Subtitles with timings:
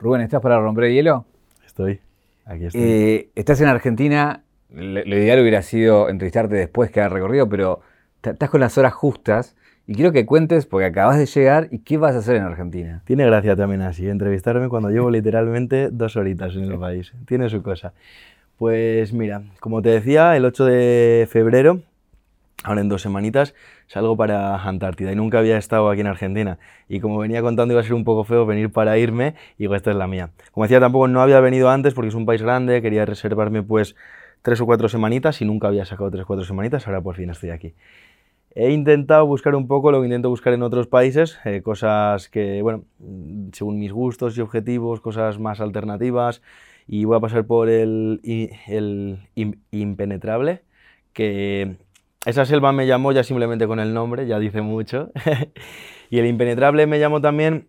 [0.00, 1.26] Rubén, ¿estás para romper el hielo?
[1.66, 2.00] Estoy,
[2.46, 2.82] aquí estoy.
[2.82, 7.80] Eh, estás en Argentina, lo, lo ideal hubiera sido entrevistarte después que haber recorrido, pero
[8.22, 11.98] estás con las horas justas y quiero que cuentes, porque acabas de llegar, y qué
[11.98, 13.02] vas a hacer en Argentina.
[13.04, 17.12] Tiene gracia también así, entrevistarme cuando llevo literalmente dos horitas en el país.
[17.26, 17.92] Tiene su cosa.
[18.56, 21.80] Pues mira, como te decía, el 8 de febrero,
[22.64, 23.54] ahora en dos semanitas,
[23.86, 26.58] salgo para Antártida y nunca había estado aquí en Argentina.
[26.88, 29.74] Y como venía contando iba a ser un poco feo venir para irme y digo,
[29.74, 30.30] esta es la mía.
[30.52, 33.96] Como decía, tampoco no había venido antes porque es un país grande, quería reservarme pues
[34.42, 37.30] tres o cuatro semanitas y nunca había sacado tres o cuatro semanitas, ahora por fin
[37.30, 37.74] estoy aquí.
[38.54, 42.62] He intentado buscar un poco lo que intento buscar en otros países, eh, cosas que,
[42.62, 42.82] bueno,
[43.52, 46.42] según mis gustos y objetivos, cosas más alternativas.
[46.88, 48.20] Y voy a pasar por el,
[48.66, 50.62] el im- impenetrable,
[51.12, 51.76] que
[52.24, 55.10] esa selva me llamó ya simplemente con el nombre, ya dice mucho.
[56.10, 57.68] y el impenetrable me llamó también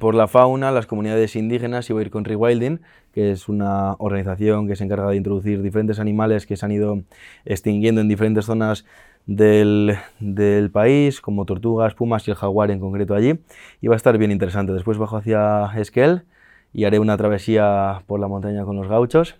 [0.00, 2.80] por la fauna, las comunidades indígenas y voy a ir con Rewilding,
[3.12, 7.02] que es una organización que se encarga de introducir diferentes animales que se han ido
[7.44, 8.84] extinguiendo en diferentes zonas
[9.26, 13.40] del, del país, como tortugas, pumas y el jaguar en concreto allí.
[13.80, 14.72] Y va a estar bien interesante.
[14.72, 16.24] Después bajo hacia Esquel
[16.72, 19.36] y haré una travesía por la montaña con los gauchos.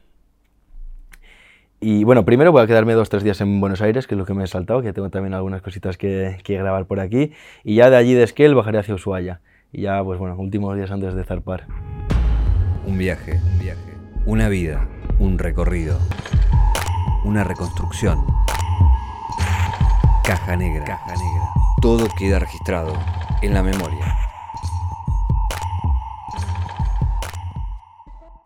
[1.86, 4.18] Y bueno, primero voy a quedarme dos o tres días en Buenos Aires, que es
[4.18, 7.32] lo que me he saltado, que tengo también algunas cositas que, que grabar por aquí.
[7.62, 9.42] Y ya de allí de Esquel bajaré hacia Ushuaia.
[9.70, 11.66] Y ya, pues bueno, últimos días antes de zarpar.
[12.86, 13.92] Un viaje, un viaje,
[14.24, 15.98] una vida, un recorrido,
[17.22, 18.24] una reconstrucción.
[20.24, 21.48] Caja negra, caja negra.
[21.82, 22.94] Todo queda registrado
[23.42, 24.23] en la memoria.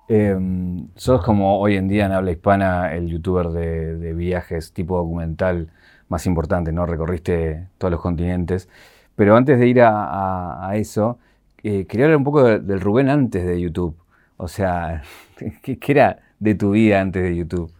[0.08, 4.96] Em, sos como hoy en día en habla hispana el youtuber de, de viajes tipo
[4.96, 5.70] documental
[6.08, 6.86] más importante, ¿no?
[6.86, 8.68] Recorriste todos los continentes.
[9.16, 11.18] Pero antes de ir a, a- a eso,
[11.62, 13.96] eh, quería hablar un poco de- del Rubén antes de YouTube.
[14.38, 15.02] O sea,
[15.62, 17.72] ¿qué, qué era de tu vida antes de YouTube?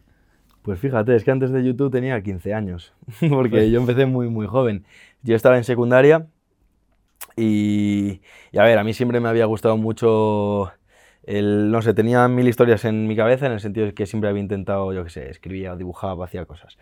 [0.63, 2.93] Pues fíjate, es que antes de YouTube tenía 15 años,
[3.31, 4.85] porque yo empecé muy, muy joven.
[5.23, 6.27] Yo estaba en secundaria
[7.37, 8.21] y,
[8.53, 10.73] y a ver, a mí siempre me había gustado mucho
[11.29, 14.31] el, no sé, tenía mil historias en mi cabeza en el sentido de que siempre
[14.31, 16.79] había intentado, yo qué sé, escribía, dibujaba, hacía cosas.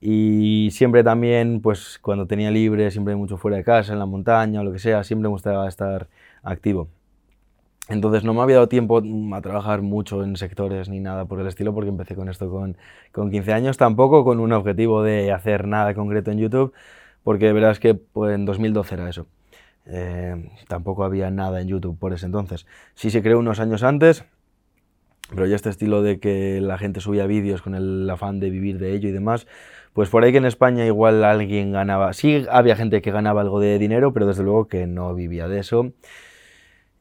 [0.00, 4.62] Y siempre también, pues cuando tenía libre, siempre mucho fuera de casa, en la montaña
[4.62, 6.08] lo que sea, siempre me gustaba estar
[6.42, 6.88] activo.
[7.88, 9.02] Entonces no me había dado tiempo
[9.34, 12.76] a trabajar mucho en sectores ni nada por el estilo porque empecé con esto con,
[13.12, 16.74] con 15 años, tampoco con un objetivo de hacer nada concreto en YouTube,
[17.22, 19.26] porque verás que pues, en 2012 era eso.
[19.86, 22.66] Eh, tampoco había nada en YouTube por ese entonces.
[22.94, 24.24] Sí se creó unos años antes,
[25.30, 28.78] pero ya este estilo de que la gente subía vídeos con el afán de vivir
[28.78, 29.46] de ello y demás,
[29.92, 33.60] pues por ahí que en España igual alguien ganaba, sí había gente que ganaba algo
[33.60, 35.92] de dinero, pero desde luego que no vivía de eso.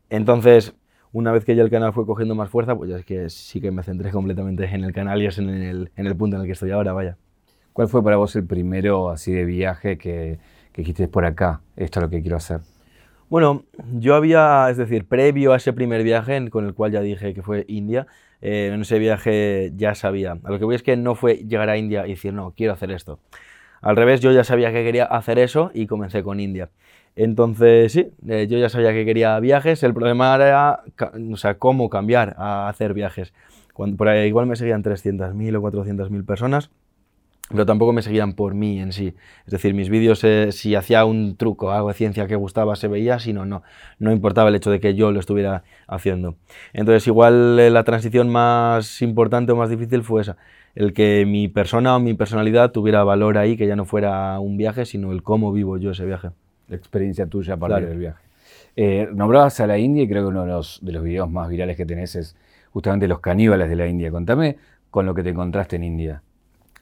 [0.09, 0.75] Entonces,
[1.11, 3.61] una vez que ya el canal fue cogiendo más fuerza, pues ya es que sí
[3.61, 6.41] que me centré completamente en el canal y es en el, en el punto en
[6.41, 7.17] el que estoy ahora, vaya.
[7.73, 10.37] ¿Cuál fue para vos el primero así de viaje que,
[10.71, 11.61] que dijiste por acá?
[11.75, 12.61] Esto es lo que quiero hacer.
[13.33, 17.33] Bueno, yo había, es decir, previo a ese primer viaje, con el cual ya dije
[17.33, 18.05] que fue India,
[18.41, 20.37] eh, en ese viaje ya sabía.
[20.43, 22.73] A lo que voy es que no fue llegar a India y decir, no, quiero
[22.73, 23.17] hacer esto.
[23.81, 26.69] Al revés, yo ya sabía que quería hacer eso y comencé con India.
[27.15, 29.81] Entonces, sí, eh, yo ya sabía que quería viajes.
[29.81, 30.83] El problema era,
[31.31, 33.33] o sea, cómo cambiar a hacer viajes.
[33.73, 36.69] Por ahí igual me seguían 300.000 o 400.000 personas
[37.49, 39.13] pero tampoco me seguían por mí en sí.
[39.45, 42.87] Es decir, mis vídeos, eh, si hacía un truco, algo de ciencia que gustaba, se
[42.87, 43.61] veía, si no, no.
[43.99, 46.35] No importaba el hecho de que yo lo estuviera haciendo.
[46.73, 50.37] Entonces, igual eh, la transición más importante o más difícil fue esa.
[50.73, 54.57] El que mi persona o mi personalidad tuviera valor ahí, que ya no fuera un
[54.57, 56.29] viaje, sino el cómo vivo yo ese viaje.
[56.69, 57.89] La experiencia tuya a partir Claro.
[57.89, 58.23] del viaje.
[58.75, 61.47] Eh, nombrabas a la India y creo que uno de los, de los videos más
[61.49, 62.35] virales que tenés es
[62.71, 64.09] justamente los caníbales de la India.
[64.09, 64.57] Contame
[64.89, 66.23] con lo que te encontraste en India.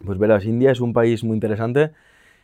[0.05, 1.91] Pues verás, India es un país muy interesante.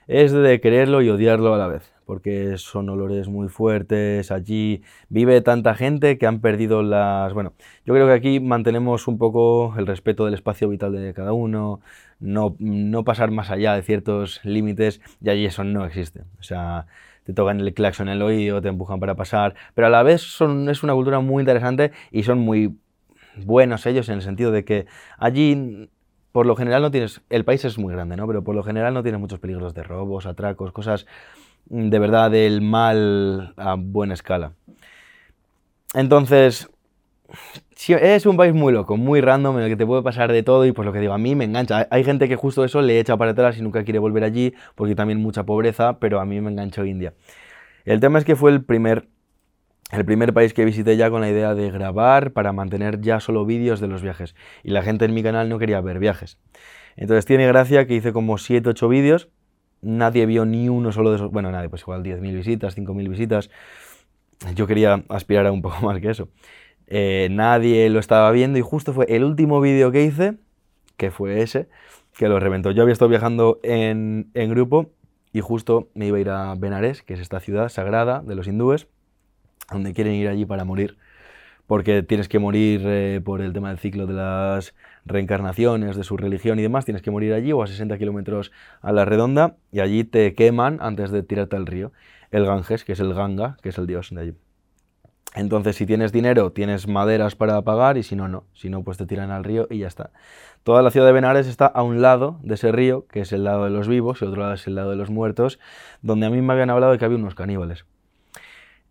[0.07, 4.31] Es de quererlo y odiarlo a la vez, porque son olores muy fuertes.
[4.31, 7.33] Allí vive tanta gente que han perdido las...
[7.33, 7.53] Bueno,
[7.85, 11.81] yo creo que aquí mantenemos un poco el respeto del espacio vital de cada uno,
[12.19, 16.21] no, no pasar más allá de ciertos límites, y allí eso no existe.
[16.39, 16.85] O sea,
[17.25, 20.21] te tocan el claxon en el oído, te empujan para pasar, pero a la vez
[20.21, 22.77] son, es una cultura muy interesante y son muy
[23.43, 24.85] buenos ellos en el sentido de que
[25.17, 25.89] allí
[26.37, 28.27] por lo general no tienes, el país es muy grande, ¿no?
[28.27, 31.07] Pero por lo general no tienes muchos peligros de robos, atracos, cosas
[31.71, 34.53] mm, de verdad del mal a buena escala.
[35.95, 36.69] Entonces,
[37.87, 40.63] es un país muy loco, muy random, en el que te puede pasar de todo
[40.67, 41.87] y pues lo que digo, a mí me engancha.
[41.89, 44.93] Hay- gente que justo eso le echa para atrás y nunca quiere volver allí porque
[44.93, 47.15] también mucha pobreza, pero a mí me enganchó India.
[47.85, 49.07] El tema es que fue el primer
[49.91, 53.45] el primer país que visité ya con la idea de grabar para mantener ya solo
[53.45, 54.35] vídeos de los viajes.
[54.63, 56.37] Y la gente en mi canal no quería ver viajes.
[56.97, 59.29] Entonces tiene gracia que hice como 7, 8 vídeos.
[59.81, 61.31] Nadie vio ni uno solo de esos.
[61.31, 63.49] Bueno, nadie, pues igual 10.000 visitas, 5.000 visitas.
[64.55, 66.27] Yo quería aspirar a un poco más que eso.
[66.87, 70.33] Eh, nadie lo estaba viendo y justo fue el último vídeo que hice,
[70.97, 71.69] que fue ese,
[72.17, 72.71] que lo reventó.
[72.71, 74.91] Yo había estado viajando en, en grupo
[75.31, 78.47] y justo me iba a ir a Benares, que es esta ciudad sagrada de los
[78.47, 78.87] hindúes
[79.71, 80.97] donde quieren ir allí para morir,
[81.67, 84.73] porque tienes que morir eh, por el tema del ciclo de las
[85.05, 88.91] reencarnaciones, de su religión y demás, tienes que morir allí o a 60 kilómetros a
[88.91, 91.91] la redonda y allí te queman antes de tirarte al río.
[92.31, 94.35] El Ganges, que es el Ganga, que es el dios de allí.
[95.35, 98.45] Entonces, si tienes dinero, tienes maderas para pagar y si no, no.
[98.53, 100.11] Si no, pues te tiran al río y ya está.
[100.63, 103.43] Toda la ciudad de Benares está a un lado de ese río, que es el
[103.43, 105.59] lado de los vivos, y otro lado es el lado de los muertos,
[106.01, 107.85] donde a mí me habían hablado de que había unos caníbales.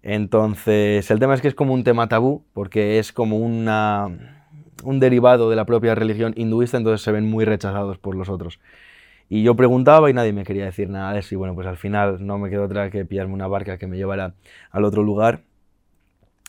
[0.08, 4.46] Entonces, el tema es que es como un tema tabú, porque es como una,
[4.84, 8.60] un derivado de la propia religión hinduista, entonces se ven muy rechazados por los otros.
[9.28, 11.34] Y yo preguntaba y nadie me quería decir nada de eso.
[11.34, 13.96] Y bueno, pues al final no me quedó otra que pillarme una barca que me
[13.96, 14.34] llevara
[14.70, 15.42] al otro lugar.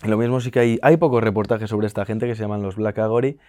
[0.06, 2.76] Lo mismo sí que hay, hay pocos reportajes sobre esta gente que se llaman los
[2.76, 3.40] Black Agori.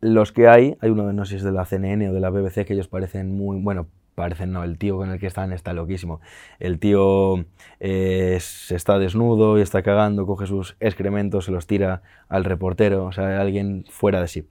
[0.00, 2.30] Los que hay, hay uno, no sé si es de la CNN o de la
[2.30, 3.88] BBC, que ellos parecen muy, bueno,
[4.20, 6.20] parecen, no, el tío con el que están está loquísimo.
[6.58, 7.46] El tío
[7.80, 13.06] eh, se está desnudo y está cagando, coge sus excrementos, se los tira al reportero,
[13.06, 14.46] o sea, alguien fuera de sí.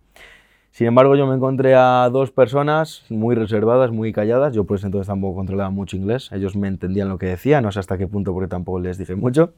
[0.71, 4.53] Sin embargo, yo me encontré a dos personas muy reservadas, muy calladas.
[4.55, 6.31] Yo pues entonces tampoco controlaba mucho inglés.
[6.31, 9.15] Ellos me entendían lo que decía, no sé hasta qué punto porque tampoco les dije
[9.15, 9.53] mucho.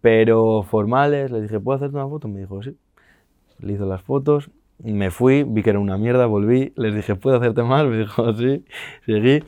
[0.00, 2.28] Pero formales, les dije, ¿puedo hacerte una foto?
[2.28, 2.76] Me dijo, sí.
[3.60, 4.50] Le hizo las fotos
[4.82, 7.86] me fui, vi que era una mierda, volví, les dije, ¿puedo hacerte más?
[7.86, 8.64] Me dijo, sí,
[9.06, 9.42] seguí.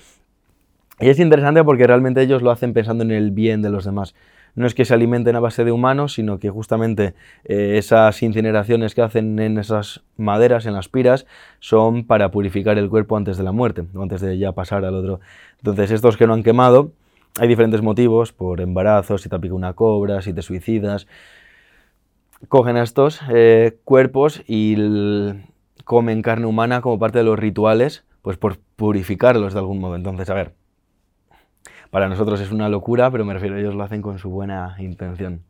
[1.00, 4.15] Y es interesante porque realmente ellos lo hacen pensando en el bien de los demás.
[4.55, 8.94] No es que se alimenten a base de humanos, sino que justamente eh, esas incineraciones
[8.94, 11.27] que hacen en esas maderas, en las piras,
[11.61, 14.94] son para purificar el cuerpo antes de la muerte, o antes de ya pasar al
[14.94, 15.21] otro.
[15.59, 16.93] Entonces, estos que no han quemado,
[17.38, 21.06] hay diferentes motivos, por embarazo, si te pica una cobra, si te suicidas,
[22.49, 24.77] cogen estos eh, cuerpos y
[25.85, 29.97] comen carne humana como parte de los rituales, pues por purificarlos de algún modo.
[29.97, 30.55] Entonces, a ver,
[31.91, 35.43] para nosotros es una locura, pero me refiero, ellos lo hacen con su buena intención.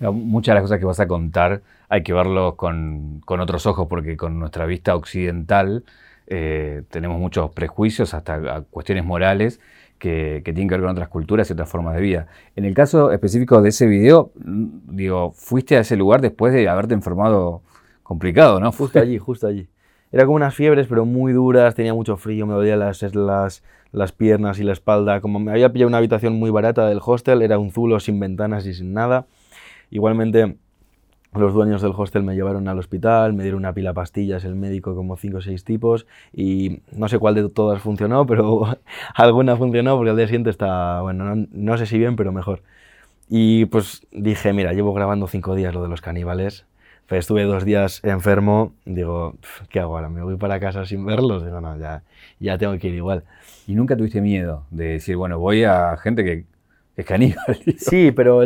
[0.00, 4.16] muchas de las cosas que vas a contar hay que verlo con, otros ojos, porque
[4.16, 5.84] con nuestra vista occidental
[6.26, 9.60] eh, tenemos muchos prejuicios, hasta cuestiones morales,
[9.98, 12.26] que, tienen que ver con otras culturas y otras formas de vida.
[12.54, 16.68] En el caso específico de ese video, mm, digo, fuiste a ese lugar después de
[16.68, 17.62] haberte enfermado
[18.02, 18.70] complicado, ¿no?
[18.72, 19.68] Justo allí, justo allí.
[20.12, 23.62] Era como unas fiebres, pero muy duras, tenía mucho frío, me dolían las, las,
[23.92, 25.20] las piernas y la espalda.
[25.20, 28.66] Como me había pillado una habitación muy barata del hostel, era un zulo sin ventanas
[28.66, 29.26] y sin nada.
[29.90, 30.56] Igualmente
[31.38, 34.54] los dueños del hostel me llevaron al hospital, me dieron una pila de pastillas, el
[34.54, 38.78] médico como 5 o 6 tipos y no sé cuál de todas funcionó, pero
[39.14, 42.62] alguna funcionó porque al día siguiente está, bueno, no, sé si bien, pero mejor.
[43.28, 46.66] Y pues dije, mira, llevo grabando 5 días lo de los caníbales,
[47.08, 49.36] pues estuve dos días enfermo, digo,
[49.68, 50.08] ¿qué hago ahora?
[50.08, 51.44] ¿Me voy para casa sin verlos?
[51.44, 52.02] Digo, no, ya,
[52.40, 53.24] ya tengo que ir igual.
[53.66, 56.44] ¿Y nunca tuviste miedo de decir, bueno, voy a gente que
[56.96, 57.58] es caníbal.
[57.78, 58.42] Sí, pero,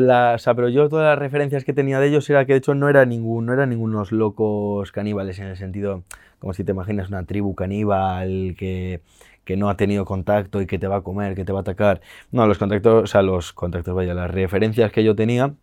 [0.69, 3.53] yo todas las referencias que tenía de ellos era que de hecho no, ningún, no
[3.53, 6.03] eran ningunos locos caníbales en el sentido,
[6.39, 9.01] como si te imaginas una tribu caníbal que,
[9.45, 11.63] que no ha tenido contacto y que te va a comer, que te va a
[11.63, 12.01] atacar.
[12.33, 15.55] No, los contactos, o sea, los contactos, vaya, las referencias que yo tenía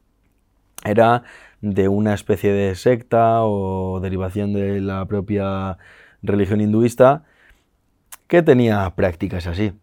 [0.86, 1.24] era
[1.62, 5.78] de una especie de secta o derivación de la propia
[6.22, 7.24] religión hinduista
[8.28, 9.74] que tenía prácticas así.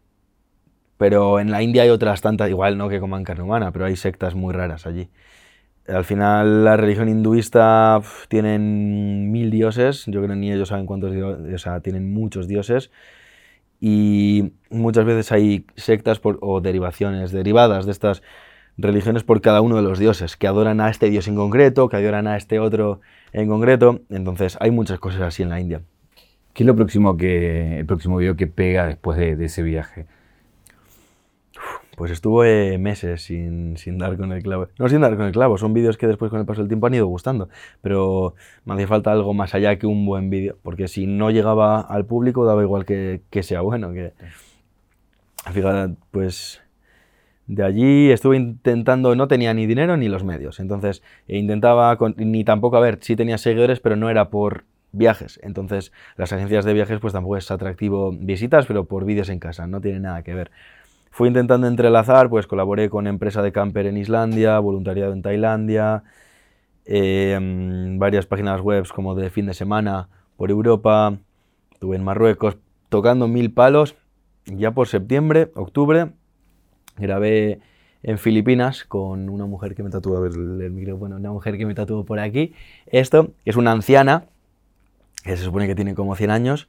[1.04, 3.94] Pero en la India hay otras tantas, igual no que coman carne humana, pero hay
[3.94, 5.10] sectas muy raras allí.
[5.86, 11.12] Al final la religión hinduista tienen mil dioses, yo creo que ni ellos saben cuántos
[11.12, 12.90] dioses, o sea, tienen muchos dioses.
[13.82, 18.22] Y muchas veces hay sectas o derivaciones derivadas de estas
[18.78, 21.96] religiones por cada uno de los dioses, que adoran a este dios en concreto, que
[21.98, 23.02] adoran a este otro
[23.34, 24.00] en concreto.
[24.08, 25.82] Entonces hay muchas cosas así en la India.
[26.54, 30.06] ¿Qué es lo próximo que, el próximo video que pega después de ese viaje?
[31.96, 34.68] Pues estuve meses sin, sin, dar con el clavo.
[34.78, 36.86] No sin dar con el clavo, son vídeos que después con el paso del tiempo
[36.86, 37.48] han ido gustando,
[37.82, 38.34] pero
[38.64, 42.04] me hacía falta algo más allá que un buen vídeo, porque si no llegaba al
[42.04, 43.92] público daba igual que, que sea bueno.
[43.92, 44.12] Que...
[45.52, 46.62] Fíjate, pues
[47.46, 52.76] de allí estuve intentando, no tenía ni dinero ni los medios, entonces intentaba, ni tampoco,
[52.76, 57.00] a ver, sí tenía seguidores, pero no era por viajes, entonces las agencias de viajes
[57.00, 60.50] pues tampoco es atractivo visitas, pero por vídeos en casa, no tiene nada que ver
[61.14, 66.02] fui intentando entrelazar, pues colaboré con empresa de camper en Islandia, voluntariado en Tailandia,
[66.86, 71.16] em, varias páginas web como de fin de semana por Europa,
[71.70, 72.56] estuve en Marruecos
[72.88, 73.94] tocando mil palos,
[74.46, 76.10] ya por septiembre, octubre,
[76.96, 77.60] grabé
[78.02, 81.64] en Filipinas con una mujer que me tatuó, a ver el, micrófono, una mujer que
[81.64, 82.54] me tatuó por aquí,
[82.86, 84.24] esto, es una anciana,
[85.22, 86.68] que se supone que tiene como 100 años,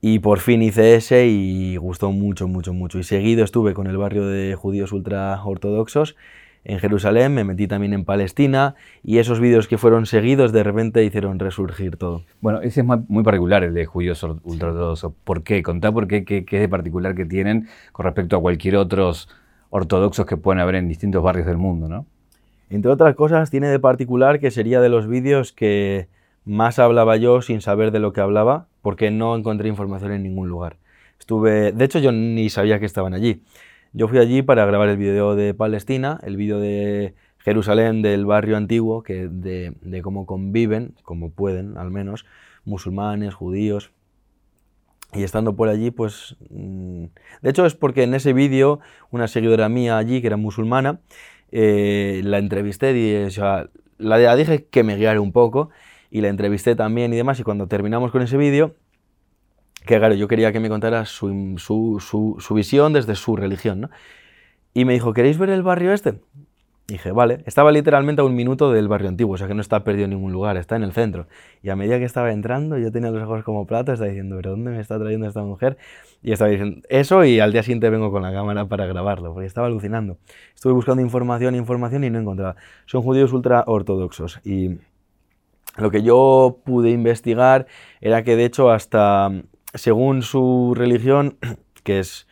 [0.00, 2.98] y por fin hice ese y gustó mucho, mucho, mucho.
[2.98, 6.16] Y seguido estuve con el barrio de judíos ultra ortodoxos
[6.68, 8.74] en Jerusalén, me metí también en Palestina
[9.04, 12.22] y esos vídeos que fueron seguidos de repente hicieron resurgir todo.
[12.40, 15.12] Bueno, ese es muy particular, el de judíos ultraortodoxos.
[15.22, 15.62] ¿Por qué?
[15.62, 19.28] Contá por qué, qué, qué es de particular que tienen con respecto a cualquier otros
[19.70, 22.04] ortodoxos que pueden haber en distintos barrios del mundo, ¿no?
[22.68, 26.08] Entre otras cosas, tiene de particular que sería de los vídeos que
[26.44, 30.48] más hablaba yo sin saber de lo que hablaba, porque no encontré información en ningún
[30.48, 30.76] lugar.
[31.18, 33.42] Estuve, de hecho, yo ni sabía que estaban allí.
[33.92, 38.56] Yo fui allí para grabar el vídeo de Palestina, el vídeo de Jerusalén, del barrio
[38.56, 42.26] antiguo, que de, de, cómo conviven, como pueden al menos,
[42.64, 43.90] musulmanes, judíos.
[45.12, 46.36] Y estando por allí, pues...
[46.50, 47.06] Mm,
[47.42, 48.78] de hecho es porque en ese vídeo
[49.10, 51.00] una seguidora mía allí, que era musulmana,
[51.50, 55.70] eh, la entrevisté y o sea, la dije que me guiara un poco
[56.16, 57.38] y la entrevisté también y demás.
[57.40, 58.74] Y cuando terminamos con ese vídeo,
[59.84, 61.98] que claro, yo quería que me contara su, su,
[62.40, 63.90] su, visión desde su religión, ¿no?
[64.72, 66.18] Y me dijo, ¿queréis ver el barrio este?
[66.88, 69.84] Dije, vale, estaba literalmente a un minuto del barrio antiguo, o sea que no está
[69.84, 71.26] perdido en ningún lugar, está en el centro.
[71.62, 74.52] Y a medida que estaba entrando, yo tenía los ojos como plata, estaba diciendo, ¿pero
[74.52, 75.76] dónde me está trayendo esta mujer?
[76.22, 79.46] Y estaba diciendo, eso y al día siguiente vengo con la cámara para grabarlo, porque
[79.46, 80.16] estaba alucinando.
[80.54, 82.56] Estuve buscando información, información y no encontraba.
[82.86, 84.78] Son judíos ultra ortodoxos y
[85.76, 87.66] lo que yo pude investigar
[88.00, 89.30] era que de hecho hasta
[89.76, 91.38] según su religión,
[91.84, 92.26] que es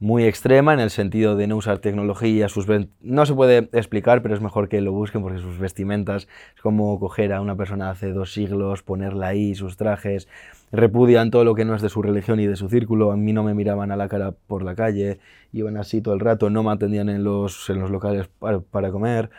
[0.00, 2.66] muy extrema en el sentido de no usar tecnología, sus
[3.00, 7.00] no se puede explicar, pero es mejor que lo busquen porque sus vestimentas es como
[7.00, 10.28] coger a una persona hace dos siglos, ponerla ahí, sus trajes,
[10.70, 13.32] repudian todo lo que no es de su religión y de su círculo, a mí
[13.32, 15.18] no me miraban a la cara por la calle,
[15.52, 18.92] iban así todo el rato, no me atendían en los, en los locales para, para
[18.92, 19.30] comer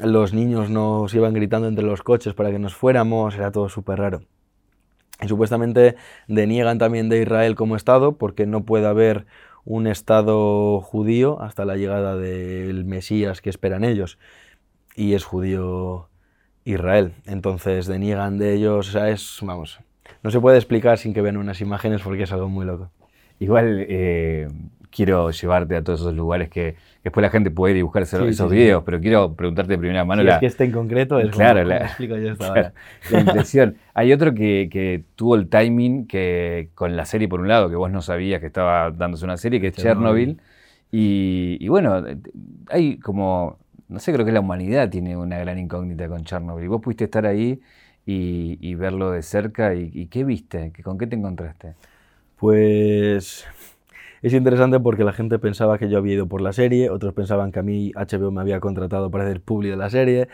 [0.00, 3.98] los niños nos iban gritando entre los coches para que nos fuéramos, era todo súper
[3.98, 4.22] raro.
[5.20, 5.96] Y supuestamente
[6.28, 9.26] deniegan también de Israel como Estado porque no puede haber
[9.64, 14.18] un Estado judío hasta la llegada del Mesías que esperan ellos.
[14.94, 16.08] Y es judío
[16.64, 17.14] Israel.
[17.24, 19.80] Entonces deniegan de ellos, o sea, es, vamos,
[20.22, 22.90] no se puede explicar sin que vean unas imágenes porque es algo muy loco.
[23.38, 24.48] Igual eh,
[24.96, 26.74] quiero llevarte a todos esos lugares que,
[27.04, 30.22] después la gente puede ir y buscar esos, videos, pero quiero preguntarte de primera mano.
[30.22, 32.54] Si es que este en concreto es claro, la, explico yo esta
[33.10, 33.74] la.
[33.92, 37.90] Hay otro que, tuvo el timing que con la serie, por un lado, que vos
[37.90, 40.40] no sabías que estaba dándose una serie, que es Chernobyl.
[40.90, 42.02] Y, bueno,
[42.70, 46.64] hay como, no sé, creo que la humanidad tiene una gran incógnita con Chernobyl.
[46.64, 47.60] Y vos pudiste estar ahí
[48.06, 49.74] y, verlo de cerca.
[49.74, 50.72] Y, y, qué viste?
[50.82, 51.74] ¿Con qué te encontraste?
[52.38, 53.46] Pues
[54.22, 57.52] es interesante porque la gente pensaba que yo había ido por la serie, otros pensaban
[57.52, 60.28] que a mí HBO me había contratado para hacer publi de la serie,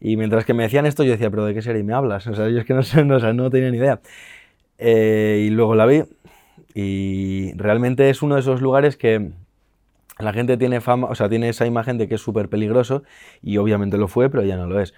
[0.00, 2.26] y mientras que me decían esto yo decía, pero ¿de qué serie me hablas?
[2.26, 4.00] O sea, yo es que no, sé, no, no tenía ni idea.
[4.78, 6.04] Eh, y luego la vi,
[6.74, 9.30] y realmente es uno de esos lugares que
[10.18, 13.02] la gente tiene fama, o sea, tiene esa imagen de que es súper peligroso,
[13.42, 14.94] y obviamente lo fue, pero ya no lo es.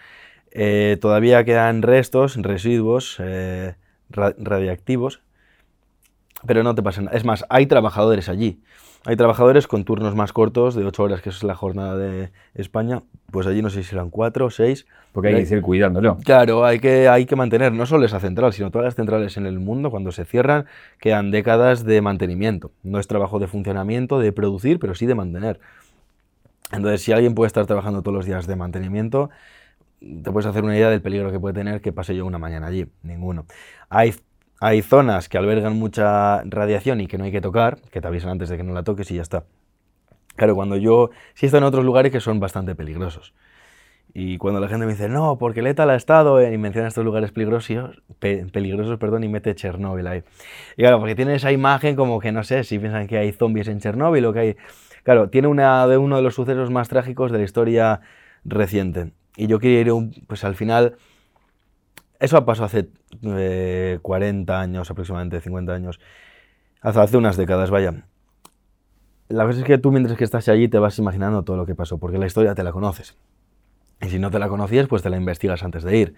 [0.50, 3.74] Eh, todavía quedan restos, residuos eh,
[4.10, 5.22] radiactivos
[6.46, 7.16] pero no te pasa nada.
[7.16, 8.60] Es más, hay trabajadores allí.
[9.04, 13.02] Hay trabajadores con turnos más cortos, de 8 horas, que es la jornada de España.
[13.32, 14.86] Pues allí no sé si eran 4 o 6.
[15.12, 16.18] Porque hay que seguir cuidándolo.
[16.24, 19.46] Claro, hay que, hay que mantener no solo esa central, sino todas las centrales en
[19.46, 20.66] el mundo, cuando se cierran,
[21.00, 22.70] quedan décadas de mantenimiento.
[22.84, 25.58] No es trabajo de funcionamiento, de producir, pero sí de mantener.
[26.70, 29.30] Entonces, si alguien puede estar trabajando todos los días de mantenimiento,
[30.00, 32.68] te puedes hacer una idea del peligro que puede tener que pase yo una mañana
[32.68, 32.86] allí.
[33.02, 33.46] Ninguno.
[33.90, 34.14] Hay
[34.64, 38.30] hay zonas que albergan mucha radiación y que no hay que tocar, que te avisan
[38.30, 39.42] antes de que no la toques y ya está.
[40.36, 43.34] Claro, cuando yo sí estoy en otros lugares que son bastante peligrosos.
[44.14, 47.32] Y cuando la gente me dice, no, porque Letal ha estado y menciona estos lugares
[47.32, 50.22] peligrosos, peligrosos perdón, y mete Chernóbil ahí.
[50.76, 53.66] Y claro, porque tiene esa imagen como que no sé si piensan que hay zombies
[53.66, 54.56] en Chernóbil o que hay.
[55.02, 58.00] Claro, tiene una de uno de los sucesos más trágicos de la historia
[58.44, 59.10] reciente.
[59.36, 59.92] Y yo quería ir,
[60.28, 60.98] pues al final,
[62.22, 62.88] eso pasó hace
[64.00, 66.00] 40 eh, años, aproximadamente 50 años.
[66.80, 68.06] Hace, hace unas décadas, vaya.
[69.28, 71.74] La cosa es que tú mientras que estás allí te vas imaginando todo lo que
[71.74, 73.16] pasó, porque la historia te la conoces.
[74.00, 76.14] Y si no te la conocías, pues te la investigas antes de ir.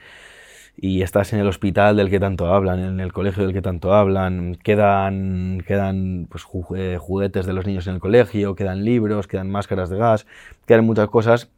[0.76, 3.94] y estás en el hospital del que tanto hablan, en el colegio del que tanto
[3.94, 9.88] hablan, quedan, quedan pues, juguetes de los niños en el colegio, quedan libros, quedan máscaras
[9.88, 10.26] de gas,
[10.66, 11.53] quedan muchas cosas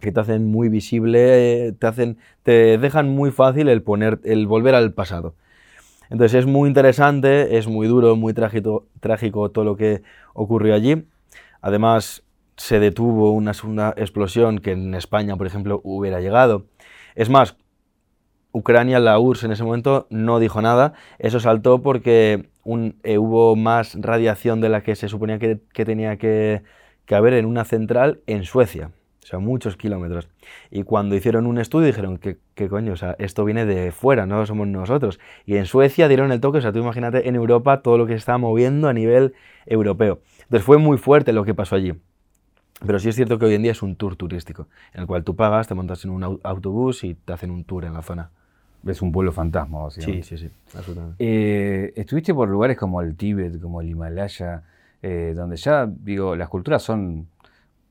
[0.00, 4.74] que te hacen muy visible, te, hacen, te dejan muy fácil el, poner, el volver
[4.74, 5.34] al pasado.
[6.10, 10.02] Entonces es muy interesante, es muy duro, muy trágico, trágico todo lo que
[10.34, 11.06] ocurrió allí.
[11.60, 12.22] Además,
[12.56, 16.66] se detuvo una segunda explosión que en España, por ejemplo, hubiera llegado.
[17.14, 17.56] Es más,
[18.52, 20.94] Ucrania, la URSS en ese momento no dijo nada.
[21.18, 22.50] Eso saltó porque
[23.02, 26.62] eh, hubo más radiación de la que se suponía que, tenía que,
[27.04, 28.92] que haber en una central en Suecia
[29.26, 30.28] o sea, muchos kilómetros.
[30.70, 32.92] Y cuando hicieron un estudio dijeron, ¿qué, qué coño?
[32.92, 35.18] O sea, esto viene de fuera, no somos nosotros.
[35.44, 38.12] Y en Suecia dieron el toque, o sea, tú imagínate en Europa todo lo que
[38.12, 39.34] se está moviendo a nivel
[39.66, 40.20] europeo.
[40.42, 41.94] Entonces fue muy fuerte lo que pasó allí.
[42.86, 45.24] Pero sí es cierto que hoy en día es un tour turístico, en el cual
[45.24, 48.30] tú pagas, te montas en un autobús y te hacen un tour en la zona.
[48.86, 51.16] Es un pueblo fantasma, Sí, sí, sí, absolutamente.
[51.18, 54.62] Eh, estuviste por lugares como el Tíbet, como el Himalaya,
[55.02, 57.26] eh, donde ya, digo, las culturas son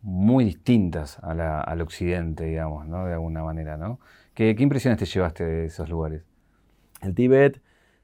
[0.05, 3.07] muy distintas al occidente, digamos, ¿no?
[3.07, 4.00] De alguna manera, ¿no?
[4.35, 6.21] ¿Qué, impresiones te llevaste de esos lugares?
[7.01, 7.59] El Tíbet,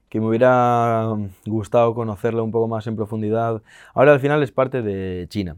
[0.08, 1.06] que me hubiera
[1.46, 3.62] gustado conocerlo un poco más en profundidad.
[3.94, 5.56] Ahora al final es parte de China.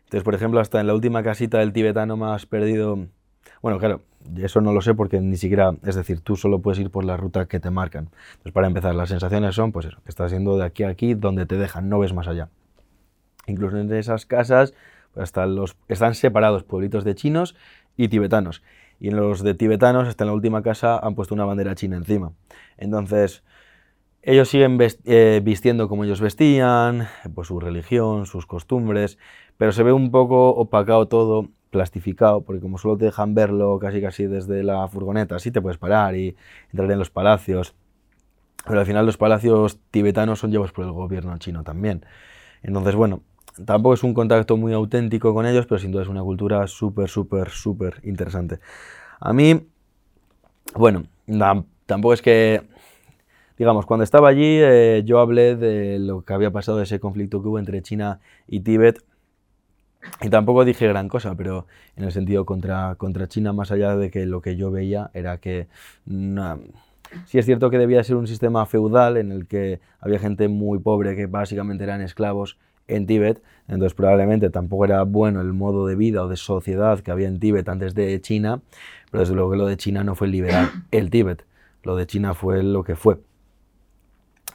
[0.00, 3.06] Entonces, por ejemplo, hasta en la última casita del tibetano más perdido,
[3.62, 4.02] bueno, claro,
[4.36, 7.16] eso no lo sé porque ni siquiera, es decir, tú solo puedes ir por la
[7.16, 8.10] ruta que te marcan.
[8.32, 11.14] Entonces, para empezar, las sensaciones son, pues eso, que estás yendo de aquí a aquí
[11.14, 12.50] donde te dejan, no ves más allá.
[13.46, 14.74] Incluso en esas casas
[15.16, 17.54] están, los, están separados pueblitos de chinos
[17.96, 18.62] y tibetanos.
[19.00, 21.96] Y en los de tibetanos, hasta en la última casa, han puesto una bandera china
[21.96, 22.32] encima.
[22.76, 23.42] Entonces,
[24.22, 29.18] ellos siguen eh, vistiendo como ellos vestían, pues su religión, sus costumbres,
[29.56, 34.00] pero se ve un poco opacado todo, plastificado, porque como solo te dejan verlo casi
[34.00, 36.36] casi desde la furgoneta, sí te puedes parar y
[36.70, 37.74] entrar en los palacios,
[38.64, 42.04] pero al final los palacios tibetanos son llevados por el gobierno chino también.
[42.62, 43.22] Entonces, bueno,
[43.66, 47.08] Tampoco es un contacto muy auténtico con ellos, pero sin duda es una cultura súper,
[47.08, 48.60] súper, súper interesante.
[49.20, 49.68] A mí,
[50.74, 51.04] bueno,
[51.86, 52.62] tampoco es que,
[53.58, 57.42] digamos, cuando estaba allí eh, yo hablé de lo que había pasado, de ese conflicto
[57.42, 59.04] que hubo entre China y Tíbet,
[60.20, 64.10] y tampoco dije gran cosa, pero en el sentido contra, contra China, más allá de
[64.10, 65.68] que lo que yo veía era que...
[67.26, 70.78] sí es cierto que debía ser un sistema feudal en el que había gente muy
[70.78, 75.94] pobre que básicamente eran esclavos en Tíbet, entonces probablemente tampoco era bueno el modo de
[75.96, 78.60] vida o de sociedad que había en Tíbet antes de China,
[79.10, 81.44] pero desde luego que lo de China no fue liberar el Tíbet,
[81.82, 83.18] lo de China fue lo que fue,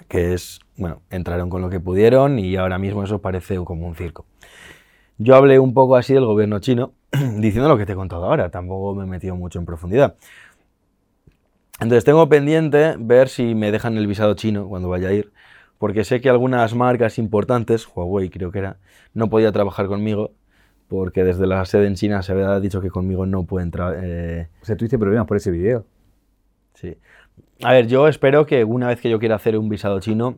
[0.08, 3.96] que es, bueno, entraron con lo que pudieron y ahora mismo eso parece como un
[3.96, 4.26] circo.
[5.18, 8.50] Yo hablé un poco así del gobierno chino, diciendo lo que te he contado ahora,
[8.50, 10.16] tampoco me he metido mucho en profundidad.
[11.80, 15.32] Entonces tengo pendiente ver si me dejan el visado chino cuando vaya a ir,
[15.78, 18.78] porque sé que algunas marcas importantes, Huawei creo que era,
[19.13, 20.32] no podía trabajar conmigo
[20.88, 24.02] porque desde la sede en China se había dicho que conmigo no pueden trabajar.
[24.04, 24.48] Eh...
[24.62, 25.86] O sea, ¿tuviste problemas por ese video?
[26.76, 26.98] Sí.
[27.63, 30.38] A ver, yo espero que una vez que yo quiera hacer un visado chino,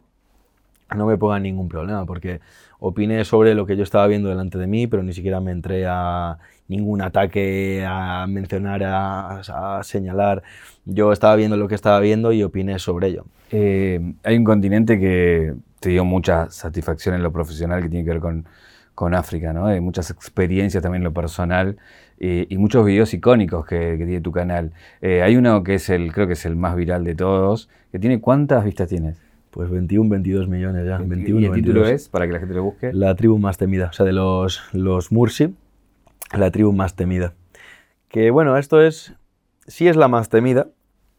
[0.96, 2.40] no me pongan ningún problema, porque
[2.80, 5.86] opiné sobre lo que yo estaba viendo delante de mí, pero ni siquiera me entré
[5.88, 10.44] a ningún ataque, a mencionar, a, señalar.
[10.86, 13.26] Yo estaba viendo lo que estaba viendo y opiné sobre ello.
[13.52, 18.12] Eh, hay un continente que te dio mucha satisfacción en lo profesional que tiene que
[18.12, 18.46] ver con,
[18.96, 19.66] con África, ¿no?
[19.66, 21.78] Hay muchas experiencias también en lo personal
[22.20, 24.72] eh, y muchos videos icónicos que, tiene tu canal.
[25.02, 28.00] Eh, hay uno que es el, creo que es el más viral de todos, que
[28.00, 29.18] tiene, ¿cuántas vistas tienes?
[29.52, 30.98] Pues 21, 22 millones ya.
[30.98, 32.94] 21, ¿Y el título es, para que la gente lo busque?
[32.94, 35.56] La tribu más temida, o sea, de los, los Mursi,
[36.34, 37.34] la tribu más temida.
[38.08, 39.14] Que bueno, esto es,
[39.68, 40.68] sí es la más temida.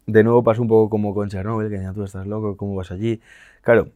[0.07, 2.91] De nuevo pasa un poco como con Chernobyl, que ya tú estás loco, ¿cómo vas
[2.91, 3.21] allí?
[3.61, 3.89] Claro,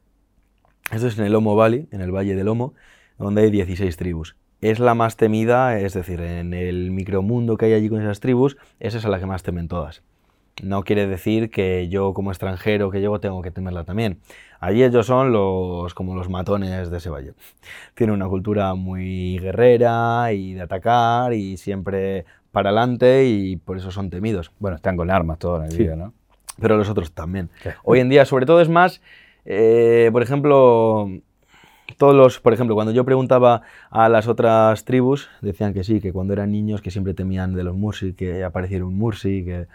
[0.91, 2.73] esto es en el Homo Valley, en el Valle del Homo,
[3.17, 4.35] donde hay 16 tribus.
[4.61, 8.57] Es la más temida, es decir, en el micromundo que hay allí con esas tribus,
[8.79, 10.03] esa es a la que más temen todas
[10.63, 14.19] no quiere decir que yo como extranjero que llego tengo que temerla también.
[14.59, 17.33] Allí ellos son los como los matones de ese valle.
[17.93, 23.91] Tienen una cultura muy guerrera y de atacar y siempre para adelante y por eso
[23.91, 24.51] son temidos.
[24.59, 26.13] Bueno, están con armas todo en el sí, ¿no?
[26.59, 27.49] Pero los otros también.
[27.83, 29.01] Hoy en día, sobre todo, es más,
[29.43, 31.09] eh, por ejemplo,
[31.97, 36.11] todos los, por ejemplo, cuando yo preguntaba a las otras tribus, decían que sí, que
[36.13, 39.67] cuando eran niños que siempre temían de los Mursi, que apareciera un Mursi, que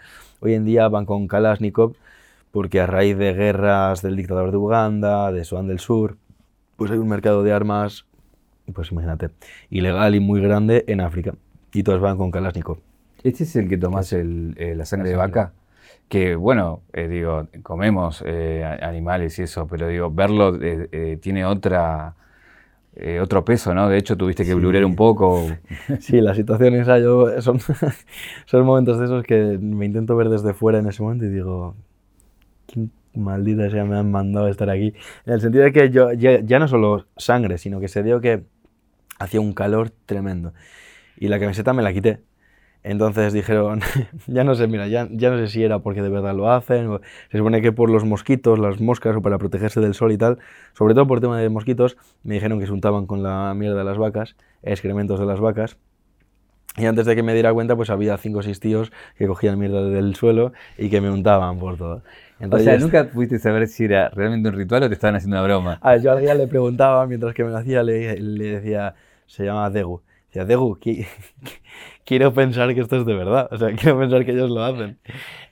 [0.43, 1.93] Hoy en día van con Kalashnikov
[2.49, 6.17] porque a raíz de guerras del dictador de Uganda, de Sudán del Sur,
[6.77, 8.05] pues hay un mercado de armas,
[8.73, 9.29] pues imagínate,
[9.69, 11.35] ilegal y muy grande en África.
[11.73, 12.79] Y todos van con Kalashnikov.
[13.23, 15.53] ¿Este es el que tomas el, eh, la sangre de vaca?
[16.11, 22.15] Que bueno, eh, digo, comemos eh, animales y eso, pero digo, verlo eh, tiene otra,
[23.21, 23.87] otro peso, ¿no?
[23.87, 24.83] De hecho, tuviste que sí.
[24.83, 25.47] un poco.
[26.01, 27.59] Sí, la situación esa, yo, son,
[28.45, 31.75] son momentos de esos que me intento ver desde fuera en ese momento y digo,
[33.13, 34.93] maldita sea, me han mandado a estar aquí.
[35.25, 38.19] En el sentido de que yo, ya, ya no solo sangre, sino que se dio
[38.19, 38.43] que
[39.17, 40.53] hacía un calor tremendo.
[41.17, 42.19] Y la camiseta me la quité
[42.83, 43.81] entonces dijeron,
[44.27, 46.99] ya no sé, mira, ya, ya no sé si era porque de verdad lo hacen,
[47.31, 50.39] se supone que por los mosquitos, las moscas o para protegerse del sol y tal,
[50.73, 53.83] sobre todo por tema de mosquitos, me dijeron que se untaban con la mierda de
[53.83, 55.77] las vacas, excrementos de las vacas,
[56.77, 59.59] y antes de que me diera cuenta, pues había cinco o seis tíos que cogían
[59.59, 62.01] mierda del suelo y que me untaban por todo.
[62.39, 65.35] Entonces, o sea, nunca pudiste saber si era realmente un ritual o te estaban haciendo
[65.35, 65.79] una broma.
[65.81, 68.95] A ver, yo al día le preguntaba, mientras que me lo hacía, le, le decía,
[69.27, 70.01] se llama Degu.
[70.27, 70.79] Decía, Degu,
[72.05, 73.47] quiero pensar que esto es de verdad.
[73.51, 74.99] O sea, quiero pensar que ellos lo hacen.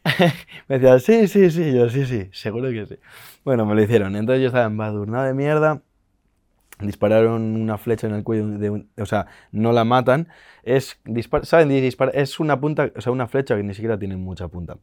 [0.67, 1.73] me decía, sí, sí, sí.
[1.73, 2.95] Yo, sí, sí, seguro que sí.
[3.43, 4.15] Bueno, me lo hicieron.
[4.15, 5.81] Entonces yo estaba embadurnado de mierda.
[6.79, 10.29] Dispararon una flecha en el cuello de O sea, no la matan.
[10.63, 10.99] Es,
[11.43, 11.71] ¿saben?
[11.71, 14.77] es una punta, o sea, una flecha que ni siquiera tiene mucha punta.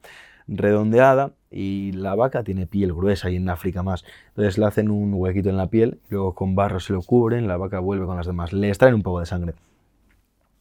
[0.48, 4.04] Redondeada y la vaca tiene piel gruesa y en África más.
[4.28, 7.56] Entonces le hacen un huequito en la piel, luego con barro se lo cubren, la
[7.56, 8.52] vaca vuelve con las demás.
[8.52, 9.54] Le extraen un poco de sangre.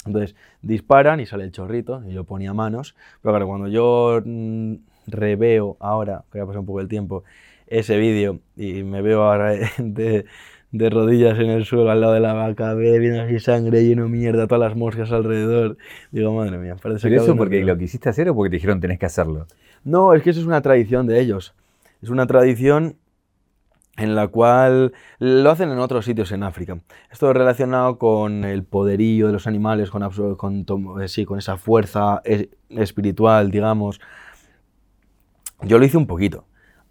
[0.05, 4.75] Entonces disparan y sale el chorrito, y yo ponía manos, pero claro, cuando yo mm,
[5.07, 7.23] reveo ahora, que ha pasado un poco el tiempo,
[7.67, 10.25] ese vídeo y me veo ahora de,
[10.71, 14.47] de, rodillas en el suelo al lado de la vaca, bebiendo así sangre, lleno mierda,
[14.47, 15.77] todas las moscas alrededor,
[16.11, 17.15] digo, madre mía, parece que...
[17.15, 19.47] eso porque lo quisiste hacer o porque te dijeron tenés que hacerlo?
[19.83, 21.53] No, es que eso es una tradición de ellos.
[22.01, 22.97] Es una tradición
[23.97, 26.79] en la cual lo hacen en otros sitios en África.
[27.11, 31.57] Esto es relacionado con el poderío de los animales, con, con, eh, sí, con esa
[31.57, 34.01] fuerza eh, espiritual, digamos.
[35.61, 36.45] Yo lo hice un poquito.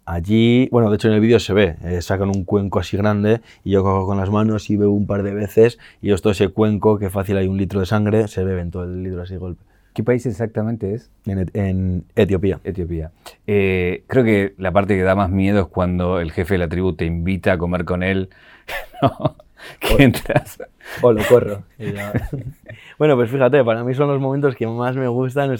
[0.05, 3.41] Allí, bueno, de hecho en el vídeo se ve, eh, sacan un cuenco así grande
[3.63, 6.49] y yo cojo con las manos y veo un par de veces y esto ese
[6.49, 9.35] cuenco, que fácil hay un litro de sangre, se bebe en todo el litro así
[9.35, 9.63] golpe.
[9.95, 11.09] ¿Qué país exactamente es?
[11.25, 12.59] En, Etiopía.
[12.65, 13.11] Etiopía.
[13.47, 16.67] Eh, creo que la parte que da más miedo es cuando el jefe de la
[16.67, 18.29] tribu te invita a comer con él.
[19.01, 19.37] ¿no?
[19.79, 20.61] Que entras.
[21.01, 21.63] O lo corro.
[22.99, 25.55] bueno, pues fíjate, para mí son los momentos que más me gustan.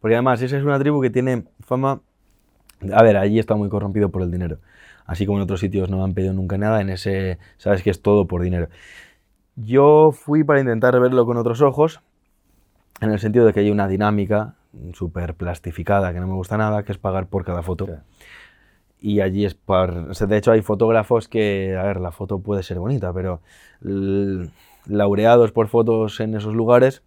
[0.00, 2.02] porque además, esa es una tribu que tiene fama.
[2.92, 4.58] A ver, allí está muy corrompido por el dinero.
[5.06, 7.88] Así como en otros sitios no me han pedido nunca nada, en ese, sabes que
[7.88, 8.68] es todo por dinero.
[9.56, 12.02] Yo fui para intentar verlo con otros ojos,
[13.00, 14.54] en el sentido de que hay una dinámica
[14.92, 17.88] súper plastificada que no me gusta nada, que es pagar por cada foto.
[19.00, 20.16] Y allí es por...
[20.16, 23.40] De hecho, hay fotógrafos que, a ver, la foto puede ser bonita, pero
[24.86, 27.02] laureados por fotos en esos lugares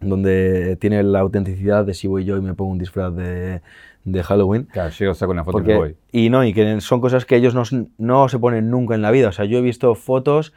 [0.00, 3.62] donde tiene la autenticidad de si voy yo y me pongo un disfraz de,
[4.04, 4.64] de Halloween.
[4.64, 5.96] Claro, yo saco una foto y me voy.
[6.12, 7.62] Y no, y que son cosas que ellos no,
[7.98, 9.28] no se ponen nunca en la vida.
[9.28, 10.52] O sea, yo he visto fotos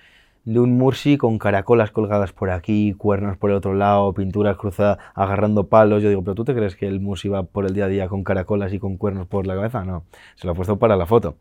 [0.50, 4.98] de un Mursi con caracolas colgadas por aquí, cuernos por el otro lado, pinturas cruzadas,
[5.14, 6.02] agarrando palos.
[6.02, 8.08] Yo digo, ¿pero tú te crees que el Mursi va por el día a día
[8.08, 9.84] con caracolas y con cuernos por la cabeza?
[9.86, 11.36] No, se lo ha puesto para la foto.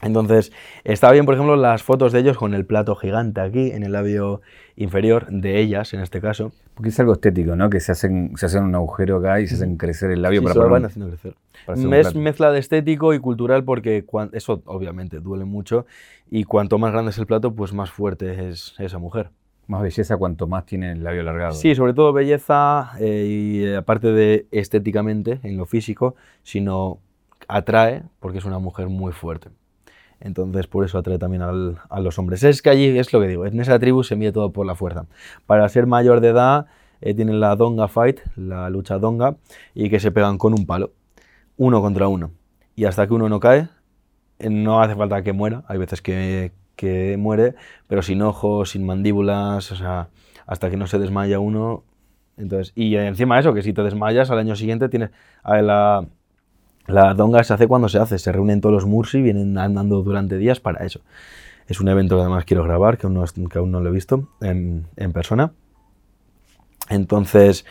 [0.00, 0.52] Entonces,
[0.84, 3.92] está bien, por ejemplo, las fotos de ellos con el plato gigante aquí, en el
[3.92, 4.40] labio
[4.74, 6.52] inferior, de ellas en este caso.
[6.74, 7.70] Porque es algo estético, ¿no?
[7.70, 10.54] Que se hacen, se hacen un agujero acá y se hacen crecer el labio para
[10.54, 11.36] se van haciendo crecer.
[11.92, 15.86] es mezcla de estético y cultural porque eso obviamente duele mucho
[16.30, 19.30] y cuanto más grande es el plato, pues más fuerte es esa mujer.
[19.66, 21.52] Más belleza cuanto más tiene el labio alargado.
[21.52, 26.98] Sí, sobre todo belleza eh, y eh, aparte de estéticamente, en lo físico, sino
[27.48, 29.48] atrae porque es una mujer muy fuerte.
[30.20, 32.42] Entonces, por eso atrae también a los hombres.
[32.42, 34.74] Es que allí es lo que digo, en esa tribu se mide todo por la
[34.74, 35.06] fuerza.
[35.46, 36.66] Para ser mayor de edad,
[37.00, 39.36] eh, tienen la Donga Fight, la lucha Donga,
[39.74, 40.92] y que se pegan con un palo,
[41.56, 42.30] uno contra uno.
[42.76, 43.68] Y hasta que uno no cae,
[44.38, 47.54] eh, no hace falta que muera, hay veces que, que muere,
[47.88, 50.08] pero sin ojos, sin mandíbulas, o sea,
[50.46, 51.84] hasta que no se desmaya uno.
[52.36, 55.10] Entonces, y encima eso, que si te desmayas al año siguiente tienes
[55.44, 56.06] la,
[56.86, 60.36] la donga se hace cuando se hace, se reúnen todos los Mursi, vienen andando durante
[60.36, 61.00] días para eso.
[61.66, 63.92] Es un evento que además quiero grabar, que aún no, que aún no lo he
[63.92, 65.52] visto en, en persona.
[66.90, 67.64] Entonces,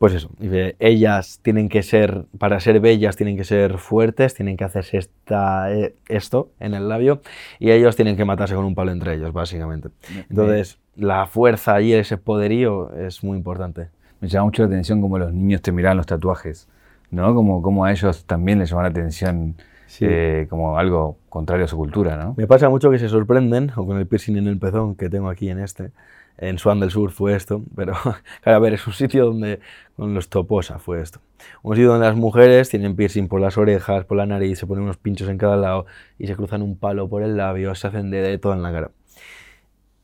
[0.00, 0.30] pues eso,
[0.78, 5.70] ellas tienen que ser, para ser bellas, tienen que ser fuertes, tienen que hacerse esta,
[5.74, 7.20] eh, esto en el labio
[7.58, 9.90] y ellos tienen que matarse con un palo entre ellos, básicamente.
[10.30, 13.88] Entonces, la fuerza y ese poderío es muy importante.
[14.20, 16.66] Me llama mucho la atención cómo los niños te miran los tatuajes.
[17.10, 17.34] ¿No?
[17.34, 19.56] Como, como a ellos también les llama la atención
[20.00, 22.34] eh, como algo contrario a su cultura, ¿no?
[22.36, 25.28] Me pasa mucho que se sorprenden, o con el piercing en el pezón que tengo
[25.28, 25.90] aquí en este,
[26.38, 27.94] En Swan del Sur fue esto, pero
[28.42, 29.60] claro, a ver, es un sitio donde,
[29.96, 31.20] con los Toposa fue esto.
[31.62, 34.84] Un sitio donde las mujeres tienen piercing por las orejas, por la nariz, se ponen
[34.84, 35.86] unos pinchos en cada lado
[36.18, 38.72] y se cruzan un palo por el labio, se hacen de, de todo en la
[38.72, 38.90] cara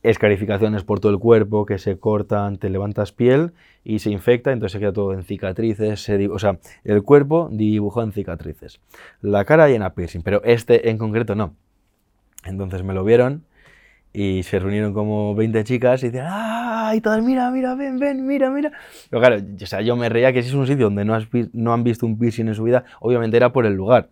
[0.08, 3.52] escarificaciones por todo el cuerpo que se cortan, te levantas piel
[3.84, 8.12] y se infecta, entonces se queda todo en cicatrices, o sea, el cuerpo dibujó en
[8.12, 8.80] cicatrices,
[9.20, 11.54] la cara llena piercing, pero este en concreto no.
[12.44, 13.44] Entonces me lo vieron
[14.18, 17.02] y se reunieron como 20 chicas y decían, ¡ay!
[17.02, 18.72] Todas, mira, mira, ven, ven, mira, mira.
[19.10, 21.26] Pero claro, o sea, yo me reía que si es un sitio donde no, has,
[21.52, 24.08] no han visto un piercing en su vida, obviamente era por el lugar.